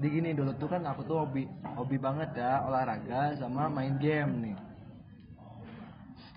Di 0.01 0.09
gini 0.09 0.33
dulu 0.33 0.57
tuh 0.57 0.73
kan 0.73 0.83
aku 0.89 1.05
tuh 1.05 1.21
hobi 1.21 1.45
hobi 1.77 2.01
banget 2.01 2.33
ya 2.33 2.65
olahraga 2.65 3.37
sama 3.37 3.69
main 3.69 4.01
game 4.01 4.33
nih. 4.41 4.57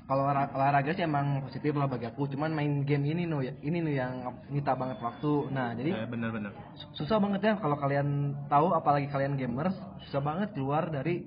Kalau 0.05 0.21
olah- 0.29 0.51
olahraga 0.53 0.91
sih 0.93 1.01
emang 1.01 1.41
positif 1.49 1.73
lah 1.73 1.89
bagi 1.89 2.05
aku, 2.05 2.29
cuman 2.29 2.53
main 2.53 2.85
game 2.85 3.09
ini 3.09 3.25
no 3.25 3.41
ya, 3.41 3.57
ini 3.65 3.81
nih 3.81 3.95
yang 3.97 4.13
nyita 4.53 4.77
banget 4.77 5.01
waktu. 5.01 5.49
Nah 5.49 5.73
jadi 5.73 5.89
Ya 5.97 6.05
benar-benar. 6.05 6.51
su- 6.77 6.91
susah 7.01 7.17
banget 7.17 7.41
ya 7.41 7.53
kalau 7.57 7.79
kalian 7.79 8.35
tahu 8.45 8.75
apalagi 8.75 9.07
kalian 9.09 9.33
gamers 9.39 9.73
susah 10.05 10.21
banget 10.21 10.53
keluar 10.53 10.91
dari 10.93 11.25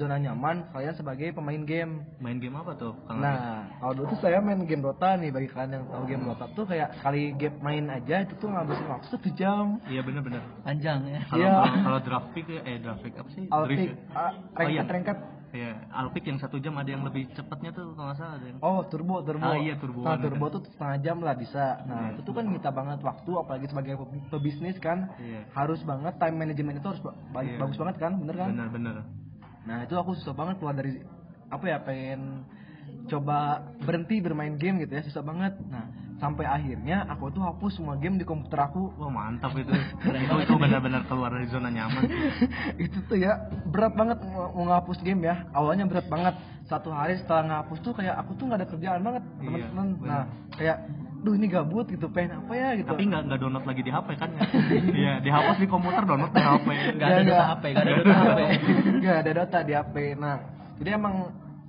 zona 0.00 0.16
nyaman 0.16 0.72
kalian 0.72 0.94
sebagai 0.94 1.28
pemain 1.30 1.60
game. 1.60 2.08
Main 2.16 2.40
game 2.40 2.56
apa 2.56 2.72
tuh 2.72 2.96
Kang? 3.04 3.20
Nah, 3.20 3.68
kalau 3.76 3.92
dulu 3.94 4.06
tuh 4.10 4.20
saya 4.20 4.40
main 4.40 4.64
game 4.64 4.80
Dota 4.80 5.14
nih 5.14 5.28
bagi 5.28 5.46
kalian 5.46 5.70
yang 5.70 5.84
tahu 5.86 6.04
game 6.06 6.24
Dota 6.24 6.44
tuh 6.50 6.64
kayak 6.64 6.96
sekali 6.96 7.36
game 7.36 7.60
main 7.60 7.84
aja 7.86 8.16
itu 8.20 8.32
tuh 8.34 8.48
ngabisin 8.48 8.88
waktu 8.88 9.06
satu 9.06 9.28
jam. 9.30 9.76
Iya 9.84 10.00
benar-benar. 10.00 10.40
panjang 10.62 11.00
ya 11.04 11.20
Kalau 11.26 11.38
Iya. 11.38 11.52
kalau- 11.78 12.00
draft 12.00 12.28
pick 12.32 12.46
ya, 12.48 12.60
eh 12.62 12.76
draft 12.78 13.02
pick 13.02 13.14
apa 13.14 13.28
sih? 13.30 13.44
Alpic, 13.46 13.76
Drift 13.76 13.92
ya? 13.92 14.16
ah, 14.16 14.32
Oh, 14.56 14.64
iya. 14.64 14.82
rengkat. 14.82 15.18
Iya, 15.50 15.82
Alpic 15.90 16.22
yang 16.22 16.38
satu 16.38 16.56
jam 16.56 16.78
ada 16.78 16.86
yang 16.86 17.02
lebih 17.02 17.26
cepatnya 17.28 17.74
tuh 17.74 17.90
kalau 17.92 18.06
nggak 18.06 18.16
salah 18.16 18.38
ada 18.38 18.46
yang. 18.46 18.58
Oh, 18.62 18.86
turbo, 18.86 19.18
turbo. 19.20 19.42
Ah, 19.42 19.58
iya, 19.58 19.74
turbo. 19.74 20.06
Nah, 20.06 20.14
turbo 20.14 20.46
tuh 20.48 20.62
setengah 20.64 20.96
jam 21.02 21.18
lah 21.18 21.34
bisa. 21.34 21.82
Nah, 21.84 22.14
itu 22.14 22.22
tuh 22.22 22.30
kan 22.30 22.46
nyita 22.46 22.70
banget 22.70 23.02
waktu 23.02 23.30
apalagi 23.34 23.66
sebagai 23.66 23.98
pe- 23.98 24.30
pebisnis 24.30 24.78
kan. 24.78 25.10
Iya. 25.18 25.50
Harus 25.50 25.82
banget 25.82 26.14
time 26.16 26.38
management 26.38 26.78
itu 26.78 26.86
harus 26.86 27.02
ba- 27.02 27.18
Iya. 27.36 27.58
bagus 27.58 27.74
banget 27.76 27.96
kan, 27.98 28.12
bener 28.16 28.36
kan? 28.36 28.48
Benar-benar. 28.54 28.94
Nah, 29.66 29.84
itu 29.84 29.94
aku 29.96 30.16
susah 30.16 30.32
banget 30.32 30.56
keluar 30.58 30.74
dari 30.74 31.00
apa 31.50 31.64
ya, 31.66 31.78
pengen 31.82 32.46
coba 33.06 33.64
berhenti 33.82 34.18
bermain 34.22 34.54
game 34.56 34.82
gitu 34.82 34.92
ya, 34.94 35.02
susah 35.04 35.22
banget. 35.22 35.54
Nah, 35.66 35.88
sampai 36.20 36.44
akhirnya 36.44 37.08
aku 37.08 37.32
tuh 37.32 37.40
hapus 37.40 37.80
semua 37.80 37.96
game 37.96 38.20
di 38.20 38.28
komputer 38.28 38.60
aku. 38.60 38.92
Wah 39.00 39.08
mantap 39.08 39.56
itu. 39.56 39.72
itu 39.72 40.34
itu 40.44 40.54
benar-benar 40.60 41.08
keluar 41.08 41.32
dari 41.32 41.48
zona 41.48 41.72
nyaman. 41.72 42.04
itu 42.84 42.98
tuh 43.08 43.16
ya 43.16 43.40
berat 43.72 43.96
banget 43.96 44.20
mau 44.28 44.64
ngapus 44.68 45.00
game 45.00 45.24
ya 45.24 45.48
awalnya 45.56 45.88
berat 45.88 46.06
banget 46.12 46.36
satu 46.68 46.92
hari 46.92 47.16
setelah 47.18 47.42
ngapus 47.64 47.78
tuh 47.82 47.92
kayak 47.96 48.14
aku 48.20 48.36
tuh 48.36 48.46
nggak 48.46 48.60
ada 48.62 48.68
kerjaan 48.68 49.00
banget 49.02 49.22
Iya, 49.26 49.42
teman-teman 49.42 49.86
bener. 49.96 50.06
nah 50.06 50.22
kayak 50.54 50.76
duh 51.20 51.36
ini 51.36 51.46
gabut 51.52 51.84
gitu 51.88 52.08
pengen 52.08 52.40
apa 52.40 52.52
ya? 52.56 52.68
gitu. 52.80 52.88
Tapi 52.88 53.02
nggak 53.04 53.22
nggak 53.28 53.38
download 53.44 53.64
lagi 53.68 53.82
di 53.84 53.92
HP 53.92 54.08
kan 54.16 54.28
ya? 54.32 54.42
Iya, 55.00 55.12
dihapus 55.20 55.56
di 55.60 55.68
komputer, 55.68 56.02
download 56.08 56.32
di 56.32 56.40
HP. 56.40 56.68
nggak 56.96 57.08
ada 57.08 57.22
dota 57.24 57.44
HP 57.52 57.64
nggak. 57.70 57.84
Ada 57.84 57.92
dota 57.96 58.14
HP 58.16 58.40
nggak 59.00 59.16
ada 59.16 59.30
data 59.32 59.58
di 59.64 59.72
HP 59.74 59.94
nah 60.20 60.36
jadi 60.80 60.90
emang 60.96 61.14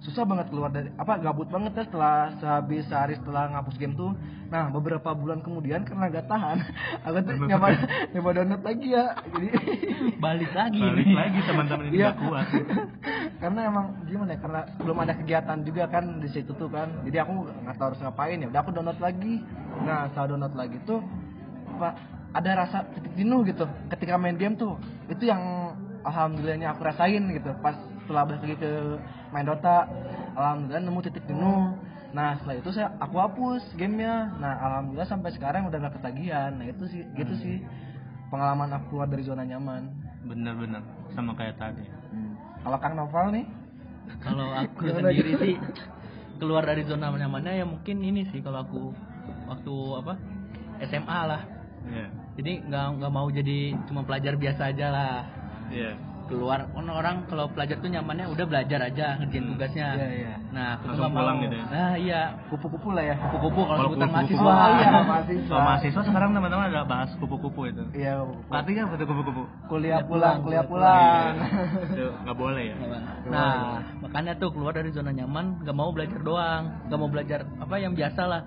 susah 0.01 0.25
banget 0.25 0.49
keluar 0.49 0.73
dari 0.73 0.89
apa 0.97 1.13
gabut 1.21 1.45
banget 1.45 1.77
ya 1.77 1.83
setelah 1.85 2.33
sehabis 2.41 2.89
sehari 2.89 3.13
setelah 3.21 3.53
ngapus 3.53 3.77
game 3.77 3.93
tuh 3.93 4.17
nah 4.49 4.65
beberapa 4.67 5.13
bulan 5.13 5.45
kemudian 5.45 5.85
karena 5.85 6.09
gak 6.09 6.25
tahan 6.25 6.57
aku 7.05 7.21
tuh 7.21 7.33
nyoba 7.45 7.67
nyoba 8.17 8.29
download 8.33 8.63
lagi 8.65 8.87
ya 8.91 9.05
jadi 9.29 9.47
balik 10.25 10.51
lagi 10.57 10.81
Balik 10.81 11.05
nih. 11.05 11.13
lagi 11.13 11.39
teman-teman 11.45 11.83
ini 11.85 11.95
Iya. 12.01 12.09
nggak 12.09 12.17
kuat. 12.17 12.45
karena 13.37 13.59
emang 13.69 13.85
gimana 14.09 14.29
ya 14.33 14.39
karena 14.41 14.61
belum 14.81 14.97
ada 14.97 15.13
kegiatan 15.13 15.57
juga 15.61 15.83
kan 15.85 16.05
di 16.17 16.29
situ 16.33 16.51
tuh 16.57 16.69
kan 16.69 16.89
jadi 17.05 17.17
aku 17.21 17.33
nggak 17.61 17.75
tahu 17.77 17.87
harus 17.93 18.01
ngapain 18.01 18.37
ya 18.41 18.47
udah 18.49 18.61
aku 18.65 18.71
download 18.73 18.97
lagi 18.97 19.33
nah 19.85 20.09
setelah 20.09 20.27
download 20.33 20.55
lagi 20.57 20.77
tuh 20.81 20.99
apa 21.77 21.89
ada 22.33 22.49
rasa 22.57 22.77
titik 22.89 23.13
jenuh 23.15 23.45
gitu 23.45 23.69
ketika 23.93 24.17
main 24.17 24.33
game 24.33 24.57
tuh 24.57 24.81
itu 25.13 25.29
yang 25.29 25.41
alhamdulillahnya 26.01 26.73
aku 26.73 26.81
rasain 26.81 27.21
gitu 27.29 27.53
pas 27.61 27.77
setelah 28.11 28.27
balik 28.27 28.43
lagi 28.43 28.57
ke 28.59 28.71
main 29.31 29.47
Dota 29.47 29.87
alhamdulillah 30.35 30.83
nemu 30.83 30.99
titik 31.07 31.23
jenuh 31.31 31.79
nah 32.11 32.35
setelah 32.35 32.59
itu 32.59 32.69
saya 32.75 32.91
aku 32.99 33.15
hapus 33.23 33.63
gamenya 33.79 34.35
nah 34.35 34.59
alhamdulillah 34.59 35.07
sampai 35.07 35.31
sekarang 35.31 35.71
udah 35.71 35.79
nggak 35.79 35.95
ketagihan 35.95 36.51
nah 36.59 36.67
itu 36.67 36.83
sih 36.91 37.07
gitu 37.15 37.33
sih 37.39 37.63
pengalaman 38.27 38.67
aku 38.75 38.99
keluar 38.99 39.07
dari 39.07 39.23
zona 39.23 39.47
nyaman 39.47 39.87
bener-bener 40.27 40.83
sama 41.15 41.31
kayak 41.39 41.55
tadi 41.55 41.87
Kalau 42.61 42.77
Kang 42.77 42.93
Noval 42.93 43.33
nih, 43.33 43.45
Kalau 44.21 44.53
aku 44.53 44.85
sendiri 44.85 45.33
gitu? 45.33 45.41
sih 45.41 45.55
keluar 46.37 46.61
dari 46.61 46.85
zona 46.85 47.09
nyamannya 47.09 47.57
ya 47.57 47.65
mungkin 47.65 48.05
ini 48.05 48.21
sih 48.29 48.37
kalau 48.43 48.61
aku 48.61 48.93
waktu 49.49 49.73
apa 49.97 50.13
SMA 50.85 51.19
lah. 51.25 51.41
Iya. 51.89 52.07
Jadi 52.37 52.51
nggak 52.69 52.85
nggak 53.01 53.11
mau 53.13 53.25
jadi 53.33 53.73
cuma 53.89 54.05
pelajar 54.05 54.37
biasa 54.37 54.61
aja 54.69 54.87
lah. 54.93 55.25
Iya. 55.73 55.97
Keluar 56.31 56.63
orang-orang 56.71 57.27
kalau 57.27 57.45
pelajar 57.47 57.75
tuh 57.77 57.87
nyamannya 57.87 58.25
udah 58.25 58.45
belajar 58.47 58.79
aja 58.81 59.19
ngerjain 59.19 59.43
Hmm. 59.43 59.51
tugasnya. 59.51 59.87
Iya, 59.93 60.07
iya. 60.09 60.33
Nah, 60.49 60.65
aku 60.73 60.81
tuh 60.81 60.87
Langsung 60.87 61.03
nggak 61.03 61.11
mau. 61.11 61.19
pulang 61.19 61.37
gitu 61.39 61.55
ya? 61.55 61.65
Nah, 61.67 61.91
iya. 61.93 62.21
kupu-kupu 62.47 62.89
lah 62.91 63.03
ya. 63.03 63.15
Kupu-kupu 63.19 63.61
kalau 63.61 63.79
sebutan 63.85 63.99
kupu-kupu. 64.01 64.15
mahasiswa. 64.15 64.51
Oh 64.51 64.69
iya, 64.71 64.87
Kalau 64.87 65.03
mahasiswa. 65.05 65.57
mahasiswa 65.61 66.01
sekarang 66.03 66.29
teman-teman 66.31 66.65
ada 66.65 66.81
bahas 66.83 67.09
kupu-kupu 67.15 67.61
itu. 67.67 67.83
Iya, 67.93 68.11
kupu-kupu. 68.17 68.47
Berarti 68.47 68.71
kan 68.71 68.85
betul 68.87 69.05
kupu-kupu. 69.05 69.43
kuliah 69.67 69.99
pulang, 70.01 70.35
kuliah 70.39 70.65
pulang. 70.65 71.33
Itu 71.85 72.05
nggak 72.17 72.37
boleh 72.37 72.63
ya. 72.65 72.75
Nah, 73.27 73.59
makanya 73.99 74.33
tuh 74.35 74.49
keluar 74.49 74.71
dari 74.71 74.89
zona 74.89 75.11
nyaman, 75.11 75.61
gak 75.61 75.73
mau 75.73 75.91
belajar 75.91 76.19
doang, 76.19 76.63
gak 76.87 76.97
mau 76.97 77.07
belajar 77.07 77.43
apa 77.55 77.75
yang 77.75 77.91
biasa 77.91 78.21
lah. 78.23 78.41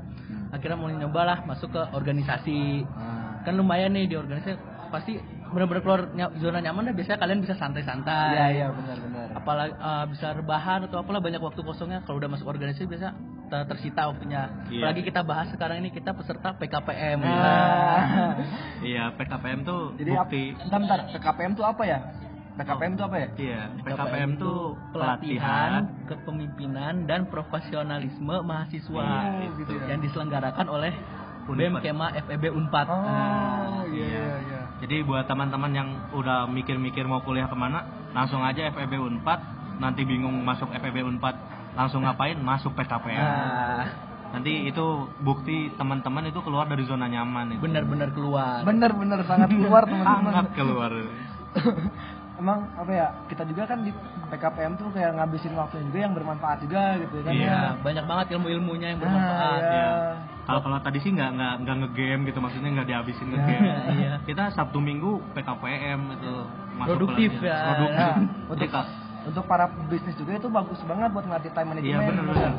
Akhirnya 0.50 0.76
mau 0.76 0.88
nyoba 0.88 1.20
lah 1.22 1.38
masuk 1.44 1.68
ke 1.68 1.82
organisasi. 1.90 2.82
Nah, 2.82 3.42
Kan 3.42 3.54
lumayan 3.54 3.92
nih 3.92 4.06
di 4.06 4.16
organisasi 4.16 4.56
pasti 4.88 5.20
benar-benar 5.54 5.80
keluar 5.80 6.02
ny- 6.10 6.34
zona 6.36 6.58
nyaman 6.58 6.84
dah 6.84 6.94
biasanya 6.94 7.16
kalian 7.16 7.40
bisa 7.40 7.54
santai-santai. 7.54 8.30
Iya, 8.32 8.46
iya 8.52 8.66
benar-benar. 8.68 9.26
Apalagi 9.32 9.72
eh, 9.72 10.04
bisa 10.10 10.26
rebahan 10.32 10.80
atau 10.84 10.98
apalah 10.98 11.18
banyak 11.18 11.38
waktu 11.38 11.60
kosongnya 11.60 12.02
kalau 12.02 12.18
udah 12.18 12.28
masuk 12.28 12.44
organisasi 12.44 12.84
biasa 12.84 13.14
ter- 13.46 13.66
tersita 13.68 14.06
waktunya. 14.06 14.50
Iya. 14.66 14.82
Apalagi 14.82 15.02
kita 15.02 15.20
bahas 15.22 15.48
sekarang 15.48 15.78
ini 15.78 15.88
kita 15.88 16.10
peserta 16.10 16.52
PKPM. 16.52 17.18
Nah. 17.18 18.34
Iya, 18.80 19.04
PKPM 19.16 19.62
tuh 19.62 19.94
Jadi 19.96 20.10
ap- 20.12 20.26
bukti. 20.26 20.42
bentar, 20.52 20.78
bentar, 20.80 20.98
PKPM 21.12 21.50
itu 21.52 21.64
apa 21.64 21.82
ya? 21.84 21.98
PKPM 22.54 22.92
itu 22.92 23.02
apa 23.02 23.16
ya? 23.16 23.28
Iya, 23.36 23.60
PKPM 23.80 24.30
tuh 24.36 24.58
pelatihan 24.90 25.90
pelatihan. 25.90 26.06
kepemimpinan 26.06 26.94
dan 27.04 27.26
profesionalisme 27.26 28.36
mahasiswa 28.40 29.02
Oh, 29.04 29.54
gitu 29.56 29.72
ya. 29.72 29.84
yang 29.88 30.00
diselenggarakan 30.00 30.66
oleh 30.68 30.94
Unpad. 31.44 31.58
BEM 31.60 31.76
Kema 31.78 32.08
FEB 32.16 32.44
Unpad. 32.48 32.86
Oh, 32.86 32.96
Nah, 32.96 33.82
iya, 33.86 34.06
iya, 34.06 34.26
iya. 34.40 34.53
Jadi 34.84 35.00
buat 35.00 35.24
teman-teman 35.24 35.72
yang 35.72 35.88
udah 36.12 36.44
mikir-mikir 36.44 37.08
mau 37.08 37.24
kuliah 37.24 37.48
ke 37.48 37.56
mana, 37.56 37.80
langsung 38.12 38.44
aja 38.44 38.68
FEB 38.68 39.00
Unpad. 39.00 39.40
Nanti 39.80 40.04
bingung 40.04 40.36
masuk 40.44 40.68
FEB 40.70 41.00
Unpad, 41.02 41.32
langsung 41.72 42.04
ngapain? 42.04 42.36
Masuk 42.36 42.76
PKPM. 42.76 43.16
nah, 43.16 43.88
Nanti 44.36 44.68
itu 44.68 44.84
bukti 45.24 45.72
teman-teman 45.72 46.28
itu 46.28 46.36
keluar 46.44 46.68
dari 46.68 46.84
zona 46.84 47.08
nyaman 47.08 47.56
itu. 47.56 47.64
benar-benar 47.64 48.12
keluar. 48.12 48.60
Bener-bener 48.60 49.24
sangat 49.24 49.48
keluar 49.48 49.82
teman-teman. 49.88 50.32
Sangat 50.36 50.52
keluar. 50.52 50.90
Emang 52.44 52.68
apa 52.76 52.92
ya? 52.92 53.08
Kita 53.24 53.48
juga 53.48 53.64
kan 53.64 53.80
di 53.80 53.94
PKPM 54.28 54.76
tuh 54.76 54.92
kayak 54.92 55.16
ngabisin 55.16 55.54
waktu 55.56 55.80
juga 55.80 55.98
yang 56.02 56.12
bermanfaat 56.12 56.60
juga 56.60 57.00
gitu 57.00 57.24
kan 57.24 57.32
Iya. 57.32 57.48
ya. 57.48 57.60
Banyak 57.80 58.04
banget 58.04 58.26
ilmu-ilmunya 58.36 58.86
yang 58.92 59.00
bermanfaat. 59.00 59.62
iya. 59.62 59.72
Iya. 59.72 59.94
Kalau 60.44 60.60
kalau 60.60 60.78
tadi 60.84 60.98
sih 61.00 61.10
nggak 61.12 61.30
nggak 61.40 61.54
nggak 61.64 61.76
ngegame 61.84 62.22
gitu, 62.28 62.38
maksudnya 62.44 62.70
nggak 62.76 62.88
dihabisin 62.88 63.26
ngegame. 63.32 63.68
Iya. 63.96 64.12
Kita 64.28 64.52
Sabtu 64.52 64.78
Minggu 64.80 65.24
PKPM 65.32 66.00
itu 66.20 66.32
masuk 66.76 66.88
Produktif 67.00 67.30
pelatihan. 67.40 67.48
ya. 67.48 67.60
Produktif. 67.72 67.96
Nah, 67.96 68.16
Jadi, 68.54 68.66
untuk 68.68 68.70
untuk 69.24 69.44
para 69.48 69.64
bisnis 69.88 70.16
juga 70.20 70.32
itu 70.36 70.48
bagus 70.52 70.80
banget 70.84 71.08
buat 71.16 71.24
ngelatih 71.24 71.52
time 71.56 71.68
management. 71.72 71.88
Iya 71.88 71.98
benar-benar. 72.04 72.36
kan? 72.36 72.52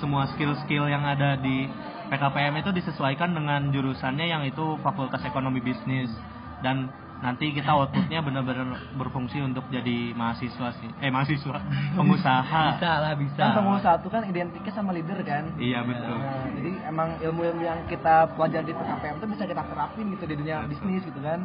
Semua 0.00 0.22
skill-skill 0.36 0.84
yang 0.90 1.04
ada 1.06 1.40
di 1.40 1.70
PKPM 2.12 2.60
itu 2.60 2.70
disesuaikan 2.76 3.32
dengan 3.32 3.72
jurusannya 3.72 4.26
yang 4.28 4.42
itu 4.44 4.76
Fakultas 4.84 5.24
Ekonomi 5.24 5.64
Bisnis 5.64 6.12
dan 6.60 6.92
nanti 7.22 7.54
kita 7.54 7.70
outputnya 7.70 8.18
benar-benar 8.18 8.66
berfungsi 8.98 9.38
untuk 9.38 9.62
jadi 9.70 10.10
mahasiswa 10.12 10.68
sih. 10.76 10.90
Eh 10.98 11.08
mahasiswa, 11.08 11.54
pengusaha. 11.98 12.62
Bisa 12.74 12.92
lah, 12.98 13.12
bisa. 13.14 13.38
Kan 13.40 13.54
pengusaha 13.56 13.94
itu 14.02 14.08
kan 14.10 14.22
identiknya 14.26 14.72
sama 14.74 14.90
leader 14.90 15.18
kan. 15.22 15.54
Iya 15.54 15.86
betul. 15.86 16.18
Nah, 16.18 16.50
jadi 16.58 16.70
emang 16.90 17.08
ilmu-ilmu 17.22 17.62
yang 17.62 17.78
kita 17.86 18.34
pelajari 18.34 18.66
di 18.66 18.74
PKPM 18.74 19.14
itu 19.16 19.26
bisa 19.30 19.44
kita 19.46 19.62
terapin 19.62 20.04
gitu 20.10 20.24
di 20.26 20.34
dunia 20.34 20.56
Betul. 20.60 20.70
bisnis 20.74 21.02
gitu 21.06 21.20
kan. 21.22 21.40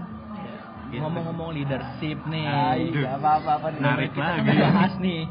Gitu. 0.87 1.03
Ngomong-ngomong 1.03 1.53
leadership 1.53 2.17
nih. 2.25 2.47
Ah, 2.47 2.73
Aduh. 2.73 2.97
iya, 2.97 3.11
apa-apa 3.13 3.67
nih. 3.69 3.79
Menarik 3.79 4.09
kita 4.11 4.23
kan 4.25 4.41
lagi. 4.41 4.57
bahas 4.57 4.93
nih 4.97 5.21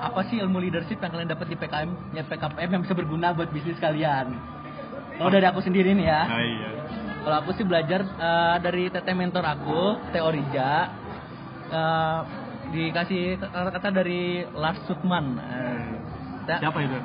apa 0.00 0.20
sih 0.26 0.40
ilmu 0.40 0.58
leadership 0.58 0.96
yang 0.96 1.12
kalian 1.12 1.28
dapat 1.28 1.46
di 1.46 1.56
PKM 1.60 2.16
ya 2.16 2.24
PKPM 2.24 2.70
yang 2.72 2.82
bisa 2.82 2.96
berguna 2.96 3.36
buat 3.36 3.52
bisnis 3.52 3.76
kalian 3.76 4.32
kalau 5.20 5.28
dari 5.28 5.44
aku 5.44 5.60
sendiri 5.60 5.92
nih 5.92 6.08
ya 6.08 6.24
Ah, 6.24 6.40
iya. 6.40 6.68
Kalau 7.20 7.36
aku 7.38 7.50
sih 7.52 7.62
belajar 7.62 8.00
eh, 8.02 8.56
dari 8.60 8.88
teteh 8.88 9.12
mentor 9.12 9.42
aku 9.42 9.80
Teorija 10.10 10.70
eh, 11.68 12.18
dikasih 12.70 13.22
kata-kata 13.42 13.88
dari 13.92 14.22
Lars 14.50 14.80
Sutman 14.84 15.36
kita- 16.40 16.60
Siapa 16.60 16.78
itu? 16.80 16.98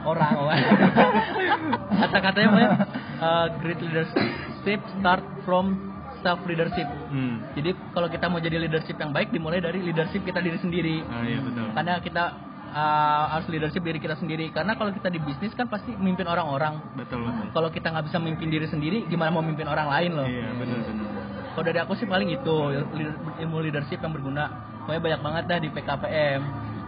orang 0.00 0.32
kata-katanya 2.00 2.48
pokoknya 2.48 2.70
eh, 3.18 3.46
great 3.58 3.80
leadership 3.80 4.80
start 4.94 5.24
from 5.42 5.66
self 6.18 6.40
leadership 6.44 6.86
Hmm. 7.08 7.40
jadi 7.56 7.72
kalau 7.90 8.04
kita 8.06 8.28
mau 8.28 8.36
jadi 8.36 8.60
leadership 8.60 8.96
yang 8.96 9.10
baik 9.10 9.32
dimulai 9.32 9.58
dari 9.58 9.80
leadership 9.80 10.20
kita 10.20 10.44
diri 10.44 10.60
sendiri. 10.60 11.00
Ah, 11.08 11.24
iya 11.24 11.40
betul. 11.40 11.72
Karena 11.72 11.94
kita 11.98 12.24
uh, 12.72 13.24
harus 13.36 13.46
leadership 13.48 13.82
diri 13.84 13.98
kita 13.98 14.16
sendiri. 14.16 14.52
Karena 14.52 14.76
kalau 14.76 14.92
kita 14.92 15.08
di 15.08 15.20
bisnis 15.20 15.52
kan 15.56 15.68
pasti 15.68 15.92
memimpin 15.96 16.28
orang-orang. 16.28 16.80
Betul 16.96 17.24
betul. 17.24 17.46
Kalau 17.52 17.68
kita 17.72 17.86
nggak 17.92 18.06
bisa 18.08 18.18
memimpin 18.20 18.48
diri 18.52 18.66
sendiri, 18.68 19.04
gimana 19.08 19.32
mau 19.32 19.44
memimpin 19.44 19.68
orang 19.68 19.88
lain 19.88 20.10
loh? 20.14 20.26
Iya 20.28 20.48
benar 20.56 20.78
benar. 20.84 21.06
Kalau 21.58 21.64
dari 21.66 21.78
aku 21.82 21.92
sih 21.98 22.06
paling 22.06 22.28
itu 22.30 22.56
il- 22.70 23.18
ilmu 23.42 23.58
leadership 23.64 23.98
yang 23.98 24.14
berguna. 24.14 24.46
Pokoknya 24.86 25.02
banyak 25.04 25.20
banget 25.20 25.44
dah 25.50 25.58
di 25.58 25.68
PKPM. 25.74 26.40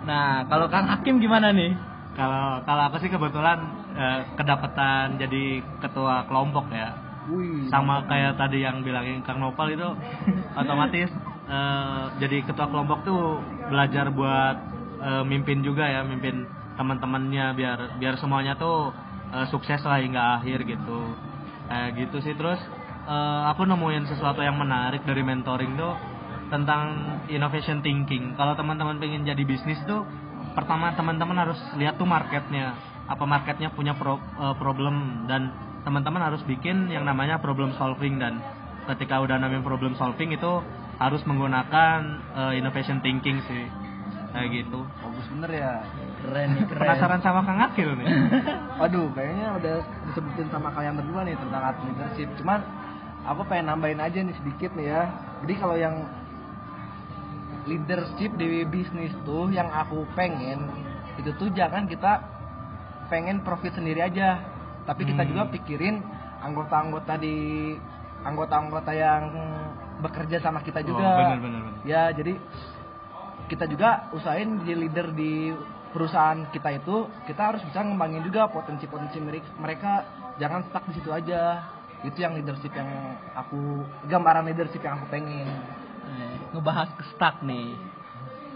Nah, 0.07 0.49
kalau 0.49 0.71
Kang 0.73 0.89
Hakim 0.89 1.21
gimana 1.21 1.53
nih? 1.53 1.75
Kalau 2.17 2.63
kalau 2.65 2.83
aku 2.89 2.97
sih 3.03 3.11
kebetulan 3.11 3.59
eh, 3.99 4.21
kedapatan 4.39 5.19
jadi 5.19 5.61
ketua 5.83 6.25
kelompok 6.31 6.71
ya. 6.73 6.95
Wih. 7.31 7.69
Sama 7.69 8.09
kayak 8.09 8.41
tadi 8.41 8.65
yang 8.65 8.81
bilangin 8.81 9.21
Kang 9.23 9.39
Nopal 9.43 9.75
itu 9.75 9.87
otomatis 10.57 11.11
eh, 11.51 12.03
jadi 12.23 12.47
ketua 12.47 12.71
kelompok 12.71 13.03
tuh 13.05 13.43
belajar 13.69 14.09
buat 14.15 14.57
eh, 15.01 15.25
mimpin 15.25 15.65
juga 15.65 15.89
ya, 15.89 16.05
mimpin 16.05 16.47
teman-temannya 16.77 17.53
biar 17.57 17.79
biar 18.01 18.15
semuanya 18.17 18.57
tuh 18.57 18.93
eh, 19.35 19.47
sukses 19.53 19.81
lah 19.85 20.01
hingga 20.01 20.41
akhir 20.41 20.65
gitu. 20.65 21.01
Kayak 21.69 21.89
gitu 21.97 22.17
sih. 22.25 22.35
Terus 22.37 22.61
eh, 23.09 23.43
aku 23.51 23.65
nemuin 23.67 24.09
sesuatu 24.09 24.41
yang 24.41 24.57
menarik 24.57 25.03
dari 25.05 25.21
mentoring 25.25 25.77
tuh 25.77 25.95
tentang 26.51 26.83
innovation 27.31 27.81
thinking. 27.85 28.35
Kalau 28.35 28.57
teman-teman 28.59 28.99
pengen 28.99 29.23
jadi 29.29 29.43
bisnis 29.45 29.79
tuh 29.87 30.03
pertama 30.57 30.93
teman-teman 30.97 31.37
harus 31.49 31.59
lihat 31.79 31.97
tuh 32.01 32.09
marketnya. 32.09 32.75
Apa 33.11 33.27
marketnya 33.27 33.75
punya 33.75 33.97
pro- 33.99 34.23
eh, 34.23 34.55
problem? 34.57 35.27
Dan 35.27 35.51
teman-teman 35.85 36.21
harus 36.21 36.43
bikin 36.45 36.93
yang 36.93 37.05
namanya 37.09 37.41
problem 37.41 37.73
solving. 37.77 38.17
Dan 38.21 38.41
ketika 38.89 39.21
udah 39.23 39.39
namanya 39.39 39.63
problem 39.63 39.95
solving 39.95 40.35
itu 40.35 40.53
harus 41.01 41.23
menggunakan 41.25 41.99
eh, 42.37 42.53
innovation 42.61 43.01
thinking 43.01 43.41
sih 43.49 43.80
kayak 44.31 44.49
gitu 44.55 44.81
Bagus 44.97 45.27
bener 45.29 45.51
ya. 45.53 45.73
Keren 46.21 46.49
nih, 46.53 46.65
keren. 46.67 46.81
penasaran 46.83 47.21
sama 47.21 47.41
Kang 47.43 47.61
Akil 47.61 47.91
nih 47.95 48.07
Waduh, 48.81 49.07
kayaknya 49.13 49.47
udah 49.57 49.75
disebutin 50.07 50.49
sama 50.49 50.69
kalian 50.71 50.95
berdua 50.97 51.21
nih 51.23 51.37
tentang 51.37 51.63
art 51.65 51.79
leadership. 51.83 52.29
Cuman 52.37 52.61
aku 53.23 53.43
pengen 53.45 53.67
nambahin 53.69 53.99
aja 53.99 54.19
nih 54.19 54.35
sedikit 54.35 54.71
nih 54.73 54.87
ya. 54.89 55.03
Jadi 55.41 55.55
kalau 55.57 55.77
yang 55.77 55.95
leadership 57.63 58.33
di 58.35 58.65
bisnis 58.65 59.13
tuh 59.23 59.51
yang 59.51 59.69
aku 59.69 60.09
pengen 60.13 60.71
itu 61.17 61.31
tuh 61.37 61.53
jangan 61.53 61.85
kita 61.85 62.25
pengen 63.07 63.43
profit 63.43 63.75
sendiri 63.75 64.01
aja, 64.01 64.41
tapi 64.83 65.05
kita 65.05 65.21
Hmm. 65.21 65.29
juga 65.29 65.43
pikirin 65.51 66.01
anggota-anggota 66.41 67.19
di 67.19 67.37
anggota-anggota 68.21 68.93
yang 68.93 69.23
bekerja 70.01 70.41
sama 70.41 70.63
kita 70.63 70.81
juga. 70.81 71.05
oh, 71.05 71.19
bener 71.21 71.39
bener 71.39 71.61
bener 71.61 71.79
Ya, 71.83 72.09
jadi 72.11 72.41
kita 73.51 73.67
juga 73.67 74.07
usahain 74.15 74.63
jadi 74.63 74.79
leader 74.79 75.11
di 75.11 75.51
perusahaan 75.91 76.47
kita 76.55 76.71
itu, 76.71 77.11
kita 77.27 77.51
harus 77.51 77.63
bisa 77.67 77.83
ngembangin 77.83 78.23
juga 78.23 78.47
potensi-potensi 78.47 79.19
merek- 79.19 79.59
mereka. 79.59 80.07
Jangan 80.39 80.71
stuck 80.71 80.87
di 80.87 80.95
situ 80.95 81.11
aja. 81.11 81.67
Itu 82.07 82.23
yang 82.23 82.39
leadership 82.39 82.71
yang 82.73 82.87
aku 83.35 83.83
gambaran 84.07 84.47
leadership 84.47 84.81
yang 84.81 85.03
aku 85.03 85.11
pengen. 85.11 85.51
Ngebahas 86.55 86.95
ke 86.95 87.03
stuck 87.13 87.43
nih. 87.43 87.75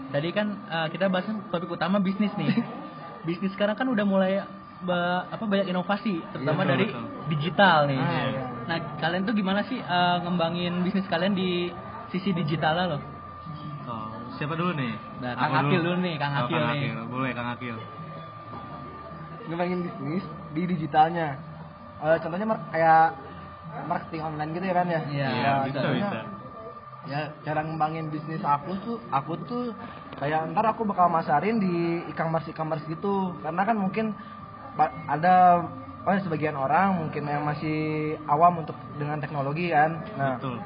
Tadi 0.09 0.29
kan 0.31 0.47
eh, 0.65 0.87
kita 0.89 1.11
bahas 1.11 1.27
topik 1.51 1.69
utama 1.69 1.99
bisnis 1.99 2.31
nih. 2.39 2.49
bisnis 3.27 3.51
sekarang 3.51 3.75
kan 3.75 3.85
udah 3.91 4.05
mulai 4.07 4.41
ba- 4.81 5.27
apa 5.27 5.43
banyak 5.43 5.67
inovasi, 5.69 6.23
terutama 6.31 6.63
Iya, 6.63 6.67
betul, 6.67 6.71
dari 6.71 6.85
betul. 6.87 7.03
digital 7.29 7.77
nih. 7.91 7.99
Ah, 8.01 8.25
iya. 8.31 8.41
Nah, 8.65 8.77
kalian 8.97 9.23
tuh 9.27 9.35
gimana 9.35 9.61
sih 9.67 9.77
eh, 9.77 10.17
ngembangin 10.23 10.81
bisnis 10.81 11.05
kalian 11.05 11.35
di 11.35 11.69
sisi 12.15 12.31
digitalnya 12.31 12.95
loh? 12.95 13.01
Oh, 14.35 14.37
siapa 14.37 14.53
dulu 14.59 14.71
nih? 14.75 14.93
Nah, 15.23 15.31
Aku 15.31 15.39
Kang 15.47 15.63
Akil 15.63 15.79
dulu 15.79 15.97
nih, 16.03 16.15
Kang 16.19 16.33
Oh, 16.35 16.39
Akil 16.43 16.59
nih. 16.67 16.91
boleh 17.07 17.31
Kang 17.31 17.49
Akil. 17.55 17.75
Ngembangin 19.47 19.79
bisnis 19.79 20.25
di 20.51 20.61
digitalnya. 20.67 21.39
Eh, 22.03 22.17
contohnya 22.19 22.43
mar- 22.43 22.67
kayak 22.69 23.05
marketing 23.87 24.23
online 24.25 24.51
gitu 24.51 24.65
ya 24.67 24.75
kan 24.75 24.87
ya? 24.91 25.01
Iya, 25.07 25.27
Ya, 25.31 25.53
bisa 25.63 25.77
contohnya 25.79 26.09
bisa. 26.11 26.19
Ya 27.05 27.19
cara 27.45 27.61
ngembangin 27.61 28.09
bisnis 28.09 28.41
aku 28.41 28.73
tuh 28.81 28.97
aku 29.13 29.37
tuh 29.45 29.63
kayak 30.17 30.49
ntar 30.51 30.65
aku 30.65 30.83
bakal 30.83 31.05
masarin 31.05 31.61
di 31.61 32.01
e-commerce 32.09 32.49
e-commerce 32.49 32.83
gitu. 32.89 33.37
Karena 33.39 33.61
kan 33.61 33.77
mungkin 33.77 34.17
ba- 34.73 34.91
ada 35.07 35.61
oh 36.01 36.17
sebagian 36.19 36.57
orang 36.57 36.97
mungkin 36.97 37.29
yang 37.29 37.45
masih 37.45 37.77
awam 38.25 38.65
untuk 38.65 38.75
dengan 38.97 39.21
teknologi 39.21 39.69
kan. 39.69 40.01
Nah 40.17 40.35
betul 40.35 40.57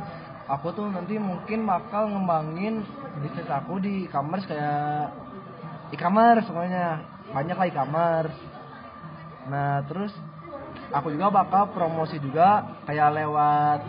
aku 0.49 0.73
tuh 0.73 0.89
nanti 0.89 1.21
mungkin 1.21 1.63
bakal 1.63 2.09
ngembangin 2.09 2.81
bisnis 3.21 3.45
aku 3.45 3.77
di 3.77 4.09
e-commerce 4.09 4.49
kayak 4.49 5.13
e-commerce 5.93 6.49
semuanya. 6.49 7.05
Banyak 7.29 7.55
lah 7.55 7.67
e-commerce. 7.69 8.38
Nah 9.49 9.85
terus 9.85 10.13
aku 10.89 11.13
juga 11.13 11.29
bakal 11.29 11.69
promosi 11.69 12.17
juga 12.17 12.65
kayak 12.89 13.09
lewat 13.13 13.79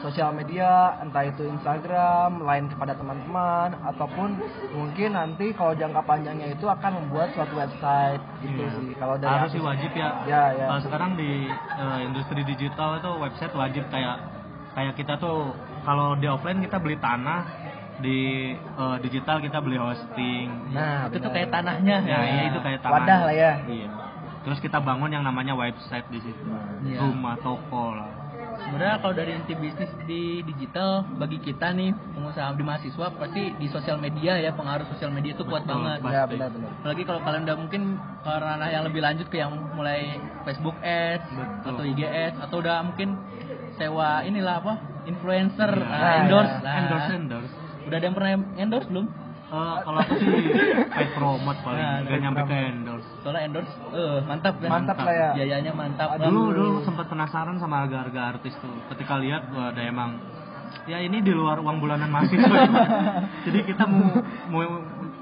sosial 0.00 0.32
media 0.32 0.96
entah 1.04 1.28
itu 1.28 1.44
Instagram 1.44 2.40
lain 2.40 2.72
kepada 2.72 2.96
teman-teman 2.96 3.76
ataupun 3.84 4.32
mungkin 4.72 5.12
nanti 5.12 5.52
kalau 5.52 5.76
jangka 5.76 6.00
panjangnya 6.08 6.56
itu 6.56 6.64
akan 6.64 7.04
membuat 7.04 7.36
suatu 7.36 7.52
website 7.52 8.20
gitu 8.40 8.64
Iya. 8.64 8.76
sih. 8.80 8.90
Kalau 8.96 9.20
dari 9.20 9.36
harus 9.44 9.52
sih 9.52 9.60
wajib 9.60 9.92
ya. 9.92 10.24
Ya 10.24 10.44
ya. 10.56 10.66
Kalau 10.72 10.82
sekarang 10.88 11.20
di 11.20 11.52
eh, 11.52 11.98
industri 12.08 12.40
digital 12.48 12.96
itu 12.96 13.10
website 13.20 13.52
wajib 13.52 13.84
kayak 13.92 14.16
kayak 14.72 14.94
kita 14.96 15.20
tuh 15.20 15.52
kalau 15.82 16.14
di 16.14 16.26
offline 16.26 16.60
kita 16.60 16.76
beli 16.76 16.96
tanah 16.96 17.40
di 17.98 18.20
eh, 18.56 18.96
digital 19.00 19.38
kita 19.38 19.58
beli 19.58 19.76
hosting 19.76 20.72
nah 20.72 21.04
itu 21.04 21.16
tuh 21.16 21.22
benar. 21.22 21.34
kayak 21.34 21.48
tanahnya 21.50 21.96
ya, 22.02 22.18
iya 22.22 22.42
itu 22.48 22.58
kayak 22.58 22.80
tanah 22.80 22.94
wadah 22.96 23.20
lah 23.26 23.34
ya 23.34 23.52
iya 23.66 23.88
terus 24.40 24.56
kita 24.58 24.80
bangun 24.80 25.10
yang 25.10 25.20
namanya 25.20 25.52
website 25.52 26.08
di 26.08 26.18
situ 26.18 26.44
Iya. 26.80 26.96
rumah 27.02 27.36
toko 27.36 27.92
lah 27.92 28.08
sebenarnya 28.56 28.96
kalau 28.98 29.12
dari 29.12 29.32
inti 29.34 29.52
bisnis 29.52 29.92
di 30.02 30.40
digital 30.42 31.04
bagi 31.14 31.36
kita 31.38 31.72
nih 31.72 31.92
pengusaha 31.92 32.48
di 32.50 32.60
mahasiswa 32.62 33.06
pasti 33.10 33.52
di 33.54 33.66
sosial 33.68 33.96
media 33.96 34.36
ya 34.36 34.52
pengaruh 34.52 34.84
sosial 34.86 35.08
media 35.10 35.32
itu 35.32 35.44
kuat 35.44 35.64
Betul, 35.64 35.76
banget 35.76 35.98
Pak. 35.98 36.08
ya 36.08 36.16
Pasti. 36.18 36.32
benar-benar 36.34 36.70
apalagi 36.74 37.02
kalau 37.04 37.20
kalian 37.20 37.42
udah 37.42 37.56
mungkin 37.58 37.82
ke 38.16 38.32
ranah 38.32 38.68
yang 38.70 38.84
lebih 38.84 39.00
lanjut 39.00 39.26
ke 39.28 39.36
yang 39.38 39.52
mulai 39.70 40.00
Facebook 40.42 40.76
Ads 40.78 41.24
Betul. 41.30 41.68
atau 41.68 41.82
IG 41.86 42.00
Ads 42.02 42.36
atau 42.38 42.56
udah 42.58 42.76
mungkin 42.82 43.08
sewa 43.76 44.08
inilah 44.22 44.54
apa 44.58 44.72
influencer 45.10 45.70
Iya. 45.72 45.84
nah, 45.84 45.98
Nah, 45.98 46.12
endorse. 46.22 46.56
Lah. 46.62 46.74
endorse 46.78 47.10
endorse. 47.12 47.52
Udah 47.80 47.96
ada 47.98 48.06
yang 48.06 48.16
pernah 48.16 48.30
endorse 48.56 48.88
belum? 48.88 49.06
Eh, 49.50 49.76
kalau 49.82 49.98
aku 49.98 50.14
sih 50.14 50.30
paid 50.86 51.10
promote 51.10 51.58
paling. 51.66 51.82
Nah, 51.82 52.06
paid 52.06 52.22
nyampe 52.22 52.42
ke 52.46 52.56
endorse. 52.70 53.08
Soalnya 53.20 53.42
endorse 53.44 53.72
eh 53.90 54.18
mantap 54.22 54.54
kan? 54.56 54.68
Mantap 54.70 54.96
lah 55.02 55.10
ya. 55.12 55.28
Biayanya 55.34 55.72
mantap 55.74 56.08
dulu 56.16 56.42
dulu 56.50 56.72
sempat 56.82 57.10
penasaran 57.10 57.58
sama 57.58 57.82
harga-harga 57.82 58.38
artis 58.38 58.54
tuh. 58.56 58.70
Ketika 58.88 59.18
lihat 59.18 59.50
wah 59.50 59.74
ada 59.74 59.82
emang 59.82 60.22
ya 60.86 61.02
ini 61.02 61.18
di 61.18 61.34
luar 61.34 61.58
uang 61.58 61.82
bulanan 61.82 62.06
mahasiswa. 62.08 62.46
Jadi 63.50 63.58
kita 63.66 63.90
mau 63.90 64.22
mau 64.46 64.62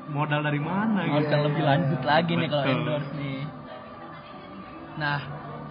modal 0.08 0.44
dari 0.44 0.60
mana 0.60 1.08
harus 1.08 1.24
gitu 1.24 1.32
yang 1.32 1.44
lebih 1.48 1.62
lanjut 1.64 2.00
lagi 2.04 2.32
nih 2.36 2.48
kalau 2.48 2.64
Betul. 2.64 2.76
endorse 2.76 3.10
nih. 3.16 3.40
Nah 4.98 5.18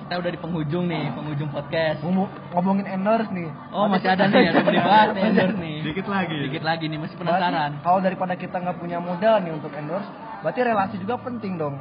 kita 0.07 0.23
udah 0.23 0.31
di 0.31 0.39
penghujung 0.39 0.87
nih 0.87 1.11
penghujung 1.11 1.51
podcast. 1.51 1.99
Ngomong- 1.99 2.31
ngomongin 2.55 2.87
endorse 2.87 3.27
nih. 3.27 3.51
Oh 3.75 3.91
masih 3.91 4.07
ada 4.07 4.23
nih 4.25 4.39
yang 4.47 4.63
mau 4.63 4.71
dibahas 4.71 5.11
nih 5.19 5.23
endorse 5.27 5.57
nih. 5.59 5.77
Dikit 5.83 6.07
lagi. 6.07 6.37
Dikit 6.47 6.63
lagi 6.63 6.85
nih 6.87 6.95
masih 6.95 7.15
Berarti 7.19 7.43
penasaran. 7.43 7.71
kalau 7.83 7.99
daripada 7.99 8.33
kita 8.33 8.55
nggak 8.55 8.77
punya 8.79 9.03
modal 9.03 9.35
nih 9.43 9.51
untuk 9.51 9.67
endorse, 9.75 10.07
berarti 10.39 10.59
relasi 10.63 10.95
juga 10.95 11.19
penting 11.19 11.59
dong. 11.59 11.75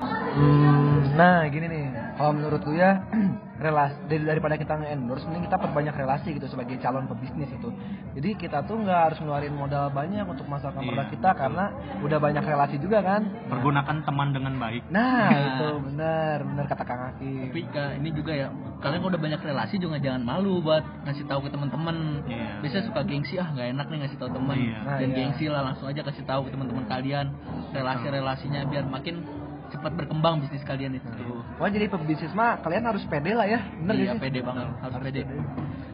Nah, 1.15 1.47
gini 1.47 1.71
nih, 1.71 1.85
kalau 2.19 2.35
menurutku 2.35 2.75
ya 2.75 2.99
relasi 3.57 3.97
dari 4.07 4.23
daripada 4.23 4.55
kita 4.55 4.75
nge-endorse, 4.75 5.25
mending 5.25 5.45
kita 5.45 5.57
perbanyak 5.57 5.95
relasi 5.95 6.29
gitu 6.31 6.47
sebagai 6.47 6.77
calon 6.77 7.07
pebisnis 7.07 7.49
itu. 7.49 7.69
Jadi 8.13 8.31
kita 8.37 8.61
tuh 8.63 8.77
nggak 8.79 9.01
harus 9.03 9.19
ngeluarin 9.19 9.53
modal 9.53 9.89
banyak 9.89 10.23
untuk 10.23 10.45
masukkan 10.45 10.77
Iya, 10.77 10.87
produk 10.87 11.07
kita 11.11 11.31
karena 11.33 11.65
udah 12.01 12.19
banyak 12.19 12.45
relasi 12.45 12.77
juga 12.77 12.99
kan. 13.01 13.23
pergunakan 13.47 13.97
teman 14.03 14.29
dengan 14.31 14.55
baik 14.57 14.83
Nah, 14.89 15.03
Nah. 15.27 15.31
itu 15.49 15.69
benar, 15.83 16.37
benar 16.43 16.65
kata 16.67 16.85
Kang 16.85 17.03
Hakim. 17.07 17.49
tapi 17.49 17.61
Kak, 17.67 17.91
ini 17.97 18.09
juga 18.11 18.33
ya 18.33 18.49
kalian 18.77 18.99
kalau 18.99 19.11
udah 19.11 19.23
banyak 19.23 19.41
relasi 19.41 19.75
juga 19.77 19.97
jangan 19.97 20.21
malu 20.21 20.61
buat 20.61 20.85
ngasih 21.05 21.25
tahu 21.25 21.41
ke 21.43 21.51
teman-teman 21.51 21.97
Iya. 22.25 22.61
biasanya 22.61 22.85
suka 22.85 23.01
gengsi 23.03 23.35
ah 23.37 23.49
nggak 23.49 23.69
enak 23.73 23.87
nih 23.89 23.99
ngasih 24.05 24.19
tahu 24.19 24.31
teman 24.31 24.57
Iya. 24.57 24.79
Nah, 24.79 24.97
dan 24.97 25.09
iya. 25.09 25.17
gengsi 25.17 25.45
lah 25.47 25.63
langsung 25.65 25.87
aja 25.87 26.01
kasih 26.03 26.25
tahu 26.25 26.41
ke 26.45 26.51
teman-teman 26.53 26.85
kalian 26.85 27.27
relasi-relasinya 27.73 28.61
biar 28.67 28.85
makin 28.85 29.25
cepat 29.73 29.93
berkembang 29.95 30.43
bisnis 30.45 30.63
kalian 30.63 30.99
itu. 30.99 31.09
Wah 31.59 31.69
jadi 31.71 31.87
pebisnis 31.91 32.33
mah 32.33 32.61
kalian 32.63 32.85
harus 32.87 33.03
pede 33.09 33.33
lah 33.35 33.47
ya, 33.49 33.61
bener 33.83 33.95
iya 33.97 34.13
sih? 34.15 34.21
pede 34.21 34.41
banget. 34.43 34.67
Harus 34.83 34.97
pede. 35.03 35.23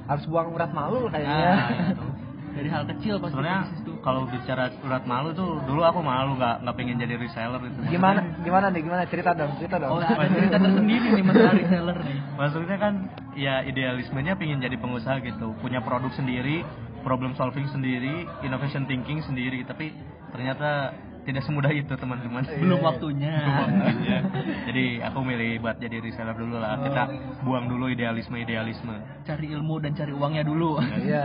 Harus 0.08 0.24
buang 0.28 0.48
urat 0.52 0.70
malu 0.74 1.08
kayaknya. 1.08 1.36
nah 1.36 1.90
itu. 1.94 2.06
dari 2.52 2.68
hal 2.68 2.84
kecil 2.84 3.16
pasti 3.16 3.32
sebenarnya 3.32 3.60
kalau 4.04 4.28
bicara 4.28 4.68
urat 4.84 5.04
malu 5.08 5.32
tuh 5.32 5.56
dulu 5.64 5.80
aku 5.88 6.04
malu 6.04 6.36
nggak 6.36 6.68
nggak 6.68 6.76
pengen 6.76 7.00
jadi 7.00 7.16
reseller 7.16 7.60
gitu 7.64 7.78
Gimana? 7.88 8.20
Gimana 8.44 8.66
nih? 8.68 8.80
Gimana? 8.84 9.02
Cerita 9.08 9.30
dong, 9.32 9.56
cerita 9.56 9.76
dong. 9.80 9.90
oh 9.96 10.00
ada 10.04 10.28
cerita 10.28 10.56
tersendiri 10.60 11.08
nih 11.16 11.24
masalah 11.24 11.52
reseller 11.56 11.96
nih. 12.04 12.18
Maksudnya 12.36 12.76
kan 12.76 12.94
ya 13.32 13.54
idealismenya 13.64 14.36
pengen 14.36 14.60
jadi 14.60 14.76
pengusaha 14.76 15.16
gitu. 15.24 15.56
Punya 15.64 15.80
produk 15.80 16.12
sendiri 16.12 16.60
problem 17.02 17.34
solving 17.34 17.66
sendiri 17.68 18.24
innovation 18.46 18.86
thinking 18.86 19.20
sendiri 19.26 19.66
tapi 19.66 19.90
ternyata 20.30 20.94
tidak 21.22 21.42
semudah 21.42 21.70
itu 21.70 21.92
teman-teman 21.92 22.42
belum 22.42 22.80
waktunya 22.80 23.34
Belum 23.38 23.56
waktunya. 23.62 24.16
jadi 24.66 24.84
aku 25.04 25.18
milih 25.20 25.50
buat 25.58 25.76
jadi 25.76 25.96
reseller 25.98 26.34
dulu 26.34 26.56
lah 26.56 26.78
kita 26.80 27.02
buang 27.40 27.66
dulu 27.66 27.86
idealisme 27.86 28.34
idealisme 28.36 28.94
cari 29.22 29.46
ilmu 29.48 29.78
dan 29.78 29.92
cari 29.92 30.10
uangnya 30.10 30.42
dulu 30.42 30.82
Iya, 30.82 31.22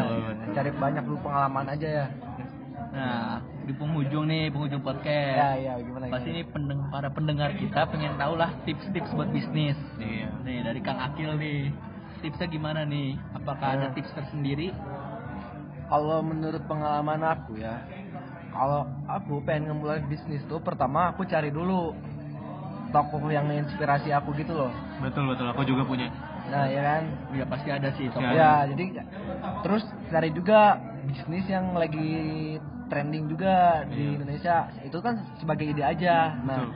cari 0.52 0.70
banyak 0.72 1.04
dulu 1.04 1.18
pengalaman 1.20 1.66
aja 1.68 1.88
ya. 1.88 2.08
nah 2.88 3.38
di 3.62 3.74
penghujung 3.74 4.26
nih 4.26 4.48
penghujung 4.48 4.80
podcast 4.80 5.36
Ya, 5.36 5.50
ya, 5.56 5.74
gimana? 5.78 6.08
Pasti 6.08 6.30
gimana? 6.30 6.40
ini 6.40 6.44
pendeng 6.48 6.80
para 6.88 7.10
pendengar 7.10 7.50
kita 7.54 7.82
pengen 7.86 8.14
tahu 8.16 8.34
lah 8.36 8.54
tips-tips 8.64 9.12
buat 9.12 9.30
bisnis. 9.30 9.76
iya 9.98 10.30
Nih 10.42 10.62
dari 10.62 10.80
Kang 10.80 10.96
Akil 10.96 11.36
nih, 11.36 11.68
tipsnya 12.18 12.48
gimana 12.48 12.82
nih? 12.84 13.20
Apakah 13.34 13.76
ada 13.76 13.86
Hmm. 13.88 13.94
tips 13.94 14.14
tersendiri? 14.14 14.72
Kalau 15.86 16.20
menurut 16.22 16.64
pengalaman 16.64 17.22
aku 17.24 17.56
ya, 17.58 17.80
kalau 18.58 18.82
aku 19.06 19.34
pengen 19.46 19.70
ngemulai 19.70 20.02
bisnis 20.10 20.42
tuh 20.50 20.58
pertama 20.58 21.14
aku 21.14 21.24
cari 21.24 21.54
dulu 21.54 21.94
tokoh 22.90 23.30
yang 23.30 23.46
inspirasi 23.52 24.10
aku 24.10 24.34
gitu 24.34 24.56
loh. 24.56 24.72
betul 24.98 25.30
betul 25.30 25.46
aku 25.54 25.62
juga 25.64 25.84
punya 25.86 26.08
Nah, 26.48 26.64
ya 26.72 26.80
kan? 26.80 27.04
Ya 27.36 27.44
pasti 27.44 27.68
ada 27.68 27.92
sih. 28.00 28.08
Ya. 28.08 28.32
Ya, 28.32 28.52
jadi 28.72 29.04
terus 29.68 29.84
cari 30.08 30.32
juga 30.32 30.80
bisnis 31.04 31.44
yang 31.52 31.76
lagi 31.76 32.56
trending 32.88 33.28
juga 33.28 33.84
di 33.92 34.00
Iya. 34.00 34.16
Indonesia. 34.16 34.58
Itu 34.80 35.04
kan 35.04 35.28
sebagai 35.44 35.68
ide 35.68 35.84
aja. 35.84 36.40
Nah, 36.48 36.64
Betul. 36.64 36.72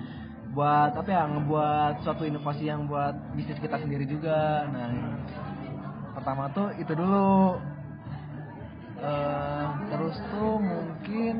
buat 0.51 0.91
apa 0.91 1.07
ya? 1.07 1.23
Ngebuat 1.23 2.03
suatu 2.03 2.27
inovasi 2.27 2.67
yang 2.67 2.83
buat 2.83 3.15
bisnis 3.31 3.63
kita 3.63 3.79
sendiri 3.79 4.03
juga. 4.11 4.67
Nah, 4.75 4.91
pertama 6.19 6.51
tuh 6.51 6.75
itu 6.75 6.91
dulu. 6.91 7.55
Eh, 9.01 9.67
terus 9.89 10.19
tuh 10.29 10.59
mungkin 10.61 11.35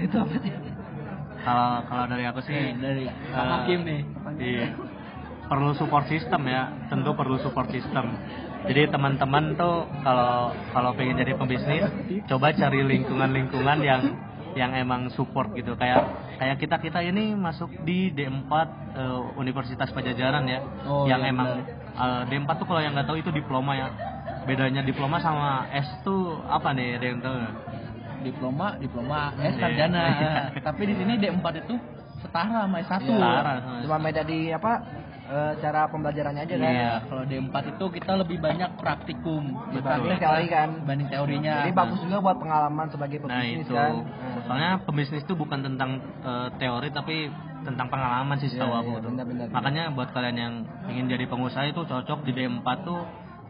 itu 0.00 0.16
apa 0.16 0.34
sih? 0.40 0.52
kalau 1.42 1.70
kalau 1.90 2.04
dari 2.06 2.24
aku 2.30 2.40
sih 2.46 2.54
Nih, 2.54 2.72
dari 2.78 3.04
eh, 3.10 3.34
Hakim 3.34 3.80
nih. 3.82 4.00
Iya. 4.38 4.66
Perlu 5.50 5.74
support 5.76 6.06
system 6.08 6.48
ya, 6.48 6.70
tentu 6.88 7.12
perlu 7.12 7.36
support 7.42 7.68
system. 7.68 8.14
Jadi 8.62 8.88
teman-teman 8.94 9.58
tuh 9.58 9.90
kalau 10.06 10.54
kalau 10.70 10.90
pengen 10.94 11.18
jadi 11.18 11.34
pembisnis, 11.34 11.82
coba 12.30 12.54
cari 12.54 12.86
lingkungan-lingkungan 12.86 13.78
yang 13.82 14.02
yang 14.54 14.70
emang 14.78 15.10
support 15.12 15.50
gitu. 15.58 15.74
Kayak 15.74 16.08
kayak 16.38 16.56
kita 16.62 16.76
kita 16.78 17.00
ini 17.02 17.34
masuk 17.34 17.68
di 17.82 18.14
D4 18.14 18.52
eh, 18.96 19.20
Universitas 19.36 19.90
Pajajaran 19.90 20.46
ya, 20.46 20.60
Oh, 20.86 21.04
yang 21.10 21.26
iya, 21.26 21.34
emang 21.34 21.48
eh, 21.98 22.22
D4 22.30 22.48
tuh 22.56 22.66
kalau 22.70 22.80
yang 22.80 22.94
nggak 22.94 23.10
tahu 23.10 23.18
itu 23.18 23.34
diploma 23.34 23.74
ya. 23.74 23.88
Bedanya 24.42 24.82
diploma 24.82 25.22
sama 25.22 25.70
S 25.70 25.86
tuh 26.02 26.38
apa 26.46 26.70
nih? 26.74 26.98
Ada 26.98 27.06
yang 27.06 27.18
tahu? 27.22 27.34
Diploma, 28.22 28.66
diploma, 28.78 29.20
S 29.36 29.52
Iya. 29.52 29.60
sarjana. 29.60 30.04
Tapi 30.62 30.82
di 30.86 30.94
sini 30.94 31.12
D4 31.18 31.46
itu 31.60 31.74
setara 32.20 32.64
sama 32.64 32.76
S1. 32.80 33.00
Iya. 33.02 33.12
Setara 33.12 33.52
Cuma 33.82 33.96
beda 33.98 34.22
di 34.22 34.38
apa? 34.48 34.72
eh, 35.22 35.52
cara 35.64 35.88
pembelajarannya 35.88 36.44
aja 36.44 36.54
kan. 36.54 36.66
Iya, 36.68 36.92
kalau 37.08 37.24
D4 37.24 37.54
itu 37.72 37.84
kita 37.94 38.12
lebih 38.20 38.36
banyak 38.36 38.70
praktikum 38.76 39.42
Dibanding 39.72 40.18
teori 40.18 40.46
kan. 40.46 40.68
dibanding 40.76 41.08
teorinya. 41.08 41.54
Jadi 41.62 41.72
bagus 41.72 41.98
juga 42.04 42.18
buat 42.20 42.36
pengalaman 42.36 42.86
sebagai 42.90 43.16
Nah 43.22 43.40
pebisnis 43.40 43.64
itu, 43.64 43.72
kan. 43.72 43.92
Nah. 43.96 44.40
soalnya 44.44 44.70
pembisnis 44.84 45.22
itu 45.22 45.32
bukan 45.32 45.62
tentang 45.62 45.90
eh, 46.20 46.48
teori 46.58 46.88
tapi 46.90 47.16
tentang 47.62 47.86
pengalaman 47.88 48.36
sih 48.42 48.50
setahu 48.50 48.74
Iya, 48.74 48.80
aku 48.82 48.90
iya, 48.90 49.00
tuh. 49.00 49.10
Makanya 49.54 49.84
buat 49.94 50.08
kalian 50.10 50.36
yang 50.36 50.54
ingin 50.90 51.06
jadi 51.08 51.24
pengusaha 51.24 51.64
itu 51.64 51.80
cocok 51.80 52.18
di 52.26 52.32
D4 52.34 52.66
tuh 52.82 53.00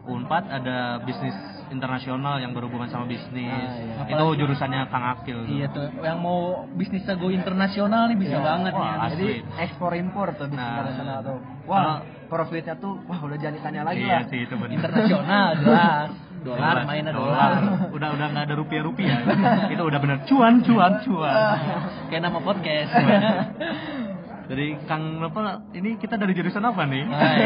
Unpad 0.03 0.43
ada 0.47 0.99
bisnis 1.01 1.35
internasional 1.73 2.37
yang 2.37 2.53
berhubungan 2.53 2.85
sama 2.87 3.03
bisnis. 3.03 3.49
Ah, 3.49 4.05
iya. 4.05 4.13
Itu 4.13 4.25
jurusannya 4.37 4.85
Kang 4.87 5.05
Akil. 5.11 5.41
tuh. 5.41 5.49
Iya 5.49 5.67
tuh, 5.67 5.89
yang 5.99 6.17
mau 6.17 6.39
bisnisnya 6.71 7.15
go 7.15 7.27
internasional 7.27 8.05
nih 8.07 8.17
bisa 8.19 8.37
Iya. 8.37 8.45
banget 8.45 8.71
Wah, 8.71 8.79
nih. 8.79 8.93
asli. 8.95 9.09
Jadi 9.09 9.27
ekspor 9.59 9.91
impor 9.93 10.27
tuh 10.33 10.45
bisnis 10.45 10.61
Nah. 10.61 10.73
internasional 10.77 11.17
tuh. 11.19 11.37
Wah, 11.65 11.97
profitnya 12.25 12.75
tuh 12.75 13.01
wah 13.03 13.19
udah 13.19 13.35
jangan 13.35 13.55
ditanya 13.57 13.81
lagi 13.83 14.01
Iya 14.01 14.13
lah. 14.15 14.23
sih 14.27 14.39
itu 14.41 14.53
benar. 14.53 14.73
internasional 14.73 15.47
jelas. 15.61 16.09
dolar 16.43 16.83
mainnya 16.83 17.15
dolar 17.15 17.55
udah 17.87 18.09
udah 18.19 18.27
nggak 18.27 18.43
ada 18.43 18.55
rupiah 18.59 18.83
rupiah 18.83 19.15
itu 19.71 19.79
udah 19.79 19.95
bener 19.95 20.27
cuan 20.27 20.59
cuan 20.59 20.99
cuan 20.99 21.31
kayak 22.11 22.19
nama 22.21 22.35
podcast 22.37 22.91
jadi 24.43 24.65
kang 24.83 25.03
apa 25.19 25.39
ini 25.71 25.95
kita 25.95 26.15
dari 26.15 26.31
jurusan 26.31 26.59
apa 26.61 26.83
nih 26.83 27.03
Hai. 27.05 27.39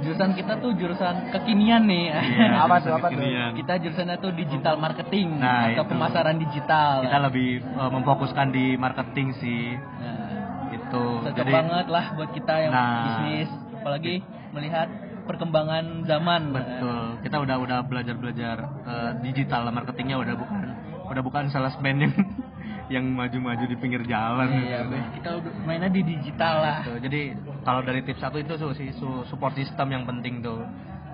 jurusan 0.00 0.32
kita 0.32 0.58
tuh 0.58 0.72
jurusan 0.72 1.28
kekinian 1.30 1.84
nih 1.84 2.06
Iya, 2.08 2.58
Apa 2.64 2.80
tuh, 2.80 2.92
apa 2.92 3.08
tuh? 3.08 3.20
kita 3.54 3.72
jurusannya 3.78 4.16
tuh 4.18 4.32
digital 4.32 4.74
marketing 4.76 5.28
Nah, 5.36 5.68
atau 5.68 5.84
itu. 5.84 5.90
pemasaran 5.90 6.36
digital 6.36 6.94
kita 7.02 7.18
lebih 7.22 7.48
eh, 7.60 7.90
memfokuskan 7.90 8.46
di 8.48 8.64
marketing 8.76 9.28
sih 9.36 9.76
Nah, 9.76 10.28
itu 10.70 11.04
cocok 11.22 11.46
banget 11.46 11.86
lah 11.86 12.04
buat 12.14 12.30
kita 12.30 12.54
yang 12.60 12.72
Nah. 12.72 12.96
bisnis 13.04 13.48
apalagi 13.74 14.14
melihat 14.52 14.88
perkembangan 15.22 16.02
zaman 16.02 16.50
betul 16.50 17.22
kita 17.22 17.36
udah 17.38 17.56
udah 17.58 17.78
belajar 17.82 18.14
belajar 18.14 18.56
eh, 18.82 19.10
digital 19.22 19.68
marketingnya 19.68 20.18
udah 20.18 20.34
bukan 20.34 20.66
udah 21.04 21.22
bukan 21.22 21.44
salesman 21.48 21.96
yang 22.00 22.12
yang 22.92 23.08
maju-maju 23.08 23.64
di 23.64 23.76
pinggir 23.80 24.04
jalan. 24.04 24.52
Iya 24.52 24.84
Be. 24.84 25.00
kita 25.16 25.40
udah 25.40 25.52
mainnya 25.64 25.88
di 25.88 26.04
digital 26.04 26.54
lah. 26.60 26.78
Tuh, 26.84 27.00
jadi 27.00 27.32
kalau 27.64 27.80
dari 27.80 28.04
tips 28.04 28.20
aku 28.20 28.44
itu 28.44 28.52
sih 28.76 28.92
su- 29.00 29.24
support 29.32 29.56
system 29.56 29.88
yang 29.88 30.04
penting 30.04 30.44
tuh. 30.44 30.60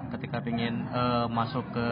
Ketika 0.08 0.40
pengen 0.40 0.88
eh, 0.88 1.26
masuk 1.28 1.68
ke 1.70 1.88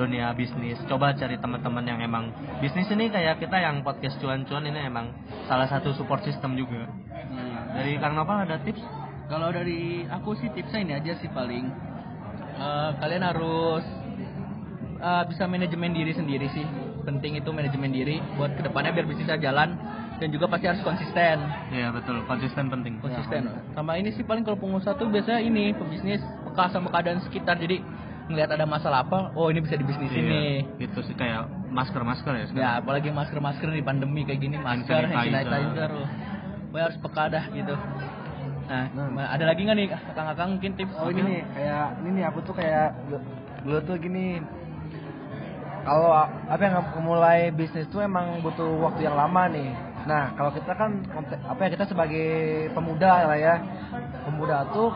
dunia 0.00 0.32
bisnis. 0.32 0.80
Coba 0.88 1.12
cari 1.12 1.36
teman-teman 1.36 1.84
yang 1.84 2.00
emang 2.00 2.32
bisnis 2.58 2.88
ini 2.88 3.12
kayak 3.12 3.36
kita 3.36 3.60
yang 3.60 3.84
podcast 3.84 4.16
cuan-cuan 4.16 4.64
ini 4.64 4.80
emang 4.88 5.12
salah 5.44 5.68
satu 5.68 5.92
support 5.94 6.24
system 6.24 6.56
juga. 6.58 6.88
Hmm. 7.24 7.76
dari 7.76 7.98
Kang 7.98 8.16
Nopal 8.16 8.48
ada 8.48 8.58
tips? 8.64 8.80
Kalau 9.28 9.52
dari 9.52 10.08
aku 10.08 10.36
sih 10.40 10.48
tipsnya 10.56 10.80
ini 10.84 10.92
aja 10.96 11.12
sih 11.20 11.28
paling. 11.28 11.68
Eh, 12.56 12.90
kalian 12.98 13.24
harus 13.28 13.84
eh, 14.98 15.24
bisa 15.28 15.44
manajemen 15.44 15.92
diri 15.92 16.16
sendiri 16.16 16.48
sih. 16.48 16.64
Penting 17.04 17.36
itu 17.36 17.48
manajemen 17.52 17.92
diri 17.92 18.16
buat 18.40 18.56
ke 18.56 18.64
depannya 18.64 18.96
biar 18.96 19.04
bisnisnya 19.04 19.36
jalan 19.36 19.76
dan 20.16 20.28
juga 20.32 20.48
pasti 20.48 20.66
harus 20.70 20.80
konsisten. 20.80 21.36
Iya 21.68 21.92
betul 21.92 22.24
konsisten 22.24 22.72
penting 22.72 22.96
Konsisten. 23.04 23.50
Sama 23.76 24.00
ini 24.00 24.08
sih 24.16 24.24
paling 24.24 24.40
kalau 24.46 24.56
pengusaha 24.56 24.96
tuh 24.96 25.12
biasanya 25.12 25.44
ini 25.44 25.76
pebisnis 25.76 26.24
peka 26.48 26.72
sama 26.72 26.88
keadaan 26.88 27.20
sekitar. 27.20 27.60
Jadi 27.60 27.84
ngelihat 28.32 28.56
ada 28.56 28.64
masalah 28.64 29.04
apa, 29.04 29.36
oh 29.36 29.52
ini 29.52 29.60
bisa 29.60 29.76
di 29.76 29.84
bisnis 29.84 30.08
ini. 30.16 30.64
Iya, 30.80 30.88
itu 30.88 30.98
sih 31.04 31.12
kayak 31.12 31.44
masker-masker 31.68 32.32
ya 32.32 32.44
sekarang. 32.48 32.64
Ya, 32.64 32.70
apalagi 32.80 33.12
masker-masker 33.12 33.68
di 33.68 33.84
pandemi 33.84 34.24
kayak 34.24 34.40
gini, 34.40 34.56
masker, 34.56 35.04
Hand 35.04 35.12
sanitizer. 35.12 35.90
loh. 35.92 36.08
Pokoknya 36.72 36.84
harus 36.88 36.98
peka 37.04 37.24
dah 37.28 37.44
gitu. 37.52 37.74
Nah, 38.64 39.28
ada 39.28 39.44
lagi 39.44 39.60
nggak 39.68 39.76
nih 39.76 39.86
kakak-kakak 39.92 40.46
mungkin 40.48 40.72
tips? 40.72 40.94
Oh 40.96 41.12
ini 41.12 41.20
nih 41.20 41.40
kayak 41.52 41.86
ini 42.00 42.08
nih 42.16 42.24
aku 42.32 42.38
tuh 42.48 42.54
kayak 42.56 42.96
dulu 43.60 43.78
tuh 43.84 43.96
gini 44.00 44.40
kalau 45.84 46.10
apa 46.16 46.60
yang 46.60 46.74
mulai 47.00 47.52
bisnis 47.52 47.84
tuh 47.92 48.00
emang 48.00 48.40
butuh 48.40 48.66
waktu 48.80 49.04
yang 49.04 49.14
lama 49.14 49.46
nih. 49.52 49.68
Nah 50.04 50.32
kalau 50.34 50.50
kita 50.50 50.72
kan 50.72 51.00
apa 51.44 51.60
ya 51.64 51.70
kita 51.76 51.84
sebagai 51.86 52.28
pemuda 52.72 53.28
lah 53.28 53.38
ya 53.38 53.54
pemuda 54.24 54.68
tuh 54.72 54.92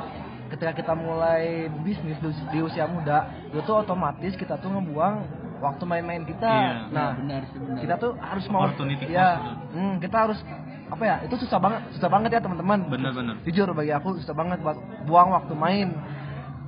ketika 0.49 0.73
kita 0.73 0.93
mulai 0.97 1.69
bisnis 1.85 2.17
di, 2.19 2.27
us- 2.27 2.49
di 2.49 2.59
usia 2.65 2.89
muda 2.89 3.29
itu 3.53 3.61
tuh 3.63 3.85
otomatis 3.85 4.33
kita 4.33 4.57
tuh 4.57 4.73
ngebuang 4.73 5.15
waktu 5.61 5.85
main-main 5.85 6.25
kita. 6.25 6.49
Iya. 6.49 6.73
Nah 6.89 7.11
benar 7.21 7.43
sih 7.53 7.59
benar. 7.61 7.81
kita 7.85 7.95
tuh 8.01 8.11
harus 8.17 8.45
mau 8.49 8.65
ya 9.09 9.29
hmm, 9.77 9.95
kita 10.01 10.17
harus 10.25 10.41
apa 10.89 11.03
ya 11.05 11.17
itu 11.21 11.37
susah 11.45 11.61
banget 11.61 11.81
susah 12.01 12.09
banget 12.09 12.31
ya 12.33 12.41
teman-teman 12.41 12.81
Bener-bener. 12.89 13.37
jujur 13.45 13.69
bagi 13.77 13.93
aku 13.93 14.17
susah 14.25 14.33
banget 14.33 14.57
buat 14.65 14.81
buang 15.05 15.37
waktu 15.37 15.53
main 15.53 15.93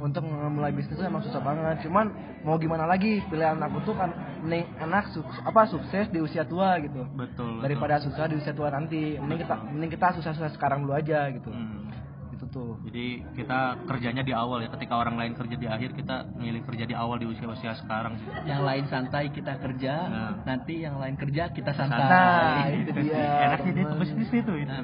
untuk 0.01 0.25
mulai 0.25 0.73
bisnis 0.73 0.93
itu 0.93 1.03
emang 1.03 1.21
susah 1.21 1.39
banget 1.39 1.85
cuman 1.85 2.09
mau 2.41 2.57
gimana 2.57 2.85
lagi 2.85 3.21
pilihan 3.23 3.57
aku 3.59 3.79
tuh 3.83 3.93
kan 3.93 4.11
mending 4.41 4.65
enak 4.79 5.05
su- 5.09 5.21
apa 5.41 5.65
sukses 5.67 6.09
di 6.09 6.19
usia 6.19 6.43
tua 6.43 6.77
gitu 6.79 7.05
betul, 7.11 7.21
betul. 7.55 7.63
daripada 7.63 8.01
susah 8.01 8.25
di 8.25 8.35
usia 8.35 8.51
tua 8.51 8.69
nanti 8.69 9.15
mending 9.15 9.41
kita 9.41 9.55
mending 9.67 9.91
kita 9.91 10.07
susah-susah 10.15 10.51
sekarang 10.51 10.83
dulu 10.83 10.95
aja 10.95 11.29
gitu 11.29 11.51
Hmm. 11.51 11.93
itu 12.31 12.47
tuh 12.49 12.81
Jadi 12.81 13.07
kita 13.35 13.59
kerjanya 13.85 14.23
di 14.23 14.33
awal 14.33 14.63
ya. 14.63 14.71
Ketika 14.71 14.97
orang 14.97 15.15
lain 15.15 15.35
kerja 15.35 15.53
di 15.53 15.67
akhir, 15.67 15.93
kita 15.93 16.25
milih 16.33 16.65
kerja 16.65 16.85
di 16.85 16.95
awal 16.95 17.19
di 17.19 17.27
usia-usia 17.27 17.77
sekarang. 17.77 18.17
sih. 18.17 18.31
yang 18.47 18.63
lain 18.63 18.87
santai 18.87 19.29
kita 19.29 19.59
kerja, 19.59 19.95
Nah. 20.07 20.33
nanti 20.41 20.81
yang 20.81 20.97
lain 20.97 21.15
kerja 21.15 21.51
kita 21.51 21.75
santai. 21.75 22.01
Nah, 22.01 22.65
itu 22.73 22.91
dia, 23.05 23.27
Enak 23.45 23.59
sih 23.61 23.73
bisnis 23.77 24.31
itu. 24.33 24.53
itu. 24.57 24.65
Nah, 24.65 24.81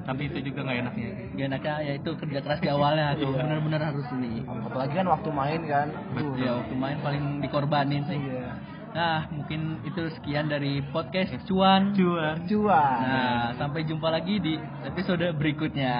Tapi 0.00 0.22
itu 0.26 0.38
juga 0.42 0.64
nggak 0.64 0.78
enaknya. 0.82 1.08
Gak 1.30 1.46
enaknya 1.50 1.74
ya 1.80 1.92
itu 1.96 2.10
kerja 2.16 2.38
keras 2.40 2.58
di 2.58 2.68
awalnya 2.68 3.14
tuh, 3.14 3.30
Iya. 3.30 3.40
benar-benar 3.46 3.80
harus 3.92 4.06
ini. 4.14 4.42
apalagi 4.42 4.94
kan 4.94 5.06
waktu 5.06 5.30
main 5.30 5.60
kan 5.64 5.86
Tuh. 6.12 6.34
Ya 6.36 6.50
waktu 6.56 6.74
main 6.74 6.96
paling 7.00 7.24
dikorbanin 7.40 8.02
sih. 8.06 8.18
iya 8.18 8.50
Nah 8.90 9.30
mungkin 9.30 9.78
itu 9.86 10.02
sekian 10.18 10.50
dari 10.50 10.82
podcast 10.82 11.30
cuan. 11.46 11.94
Cuan. 11.94 12.42
cuan 12.44 12.98
Nah 13.00 13.54
sampai 13.54 13.86
jumpa 13.86 14.10
lagi 14.10 14.42
di 14.42 14.58
episode 14.82 15.30
berikutnya. 15.38 15.94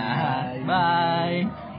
Bye. 0.67 0.67
Bye. 0.67 1.70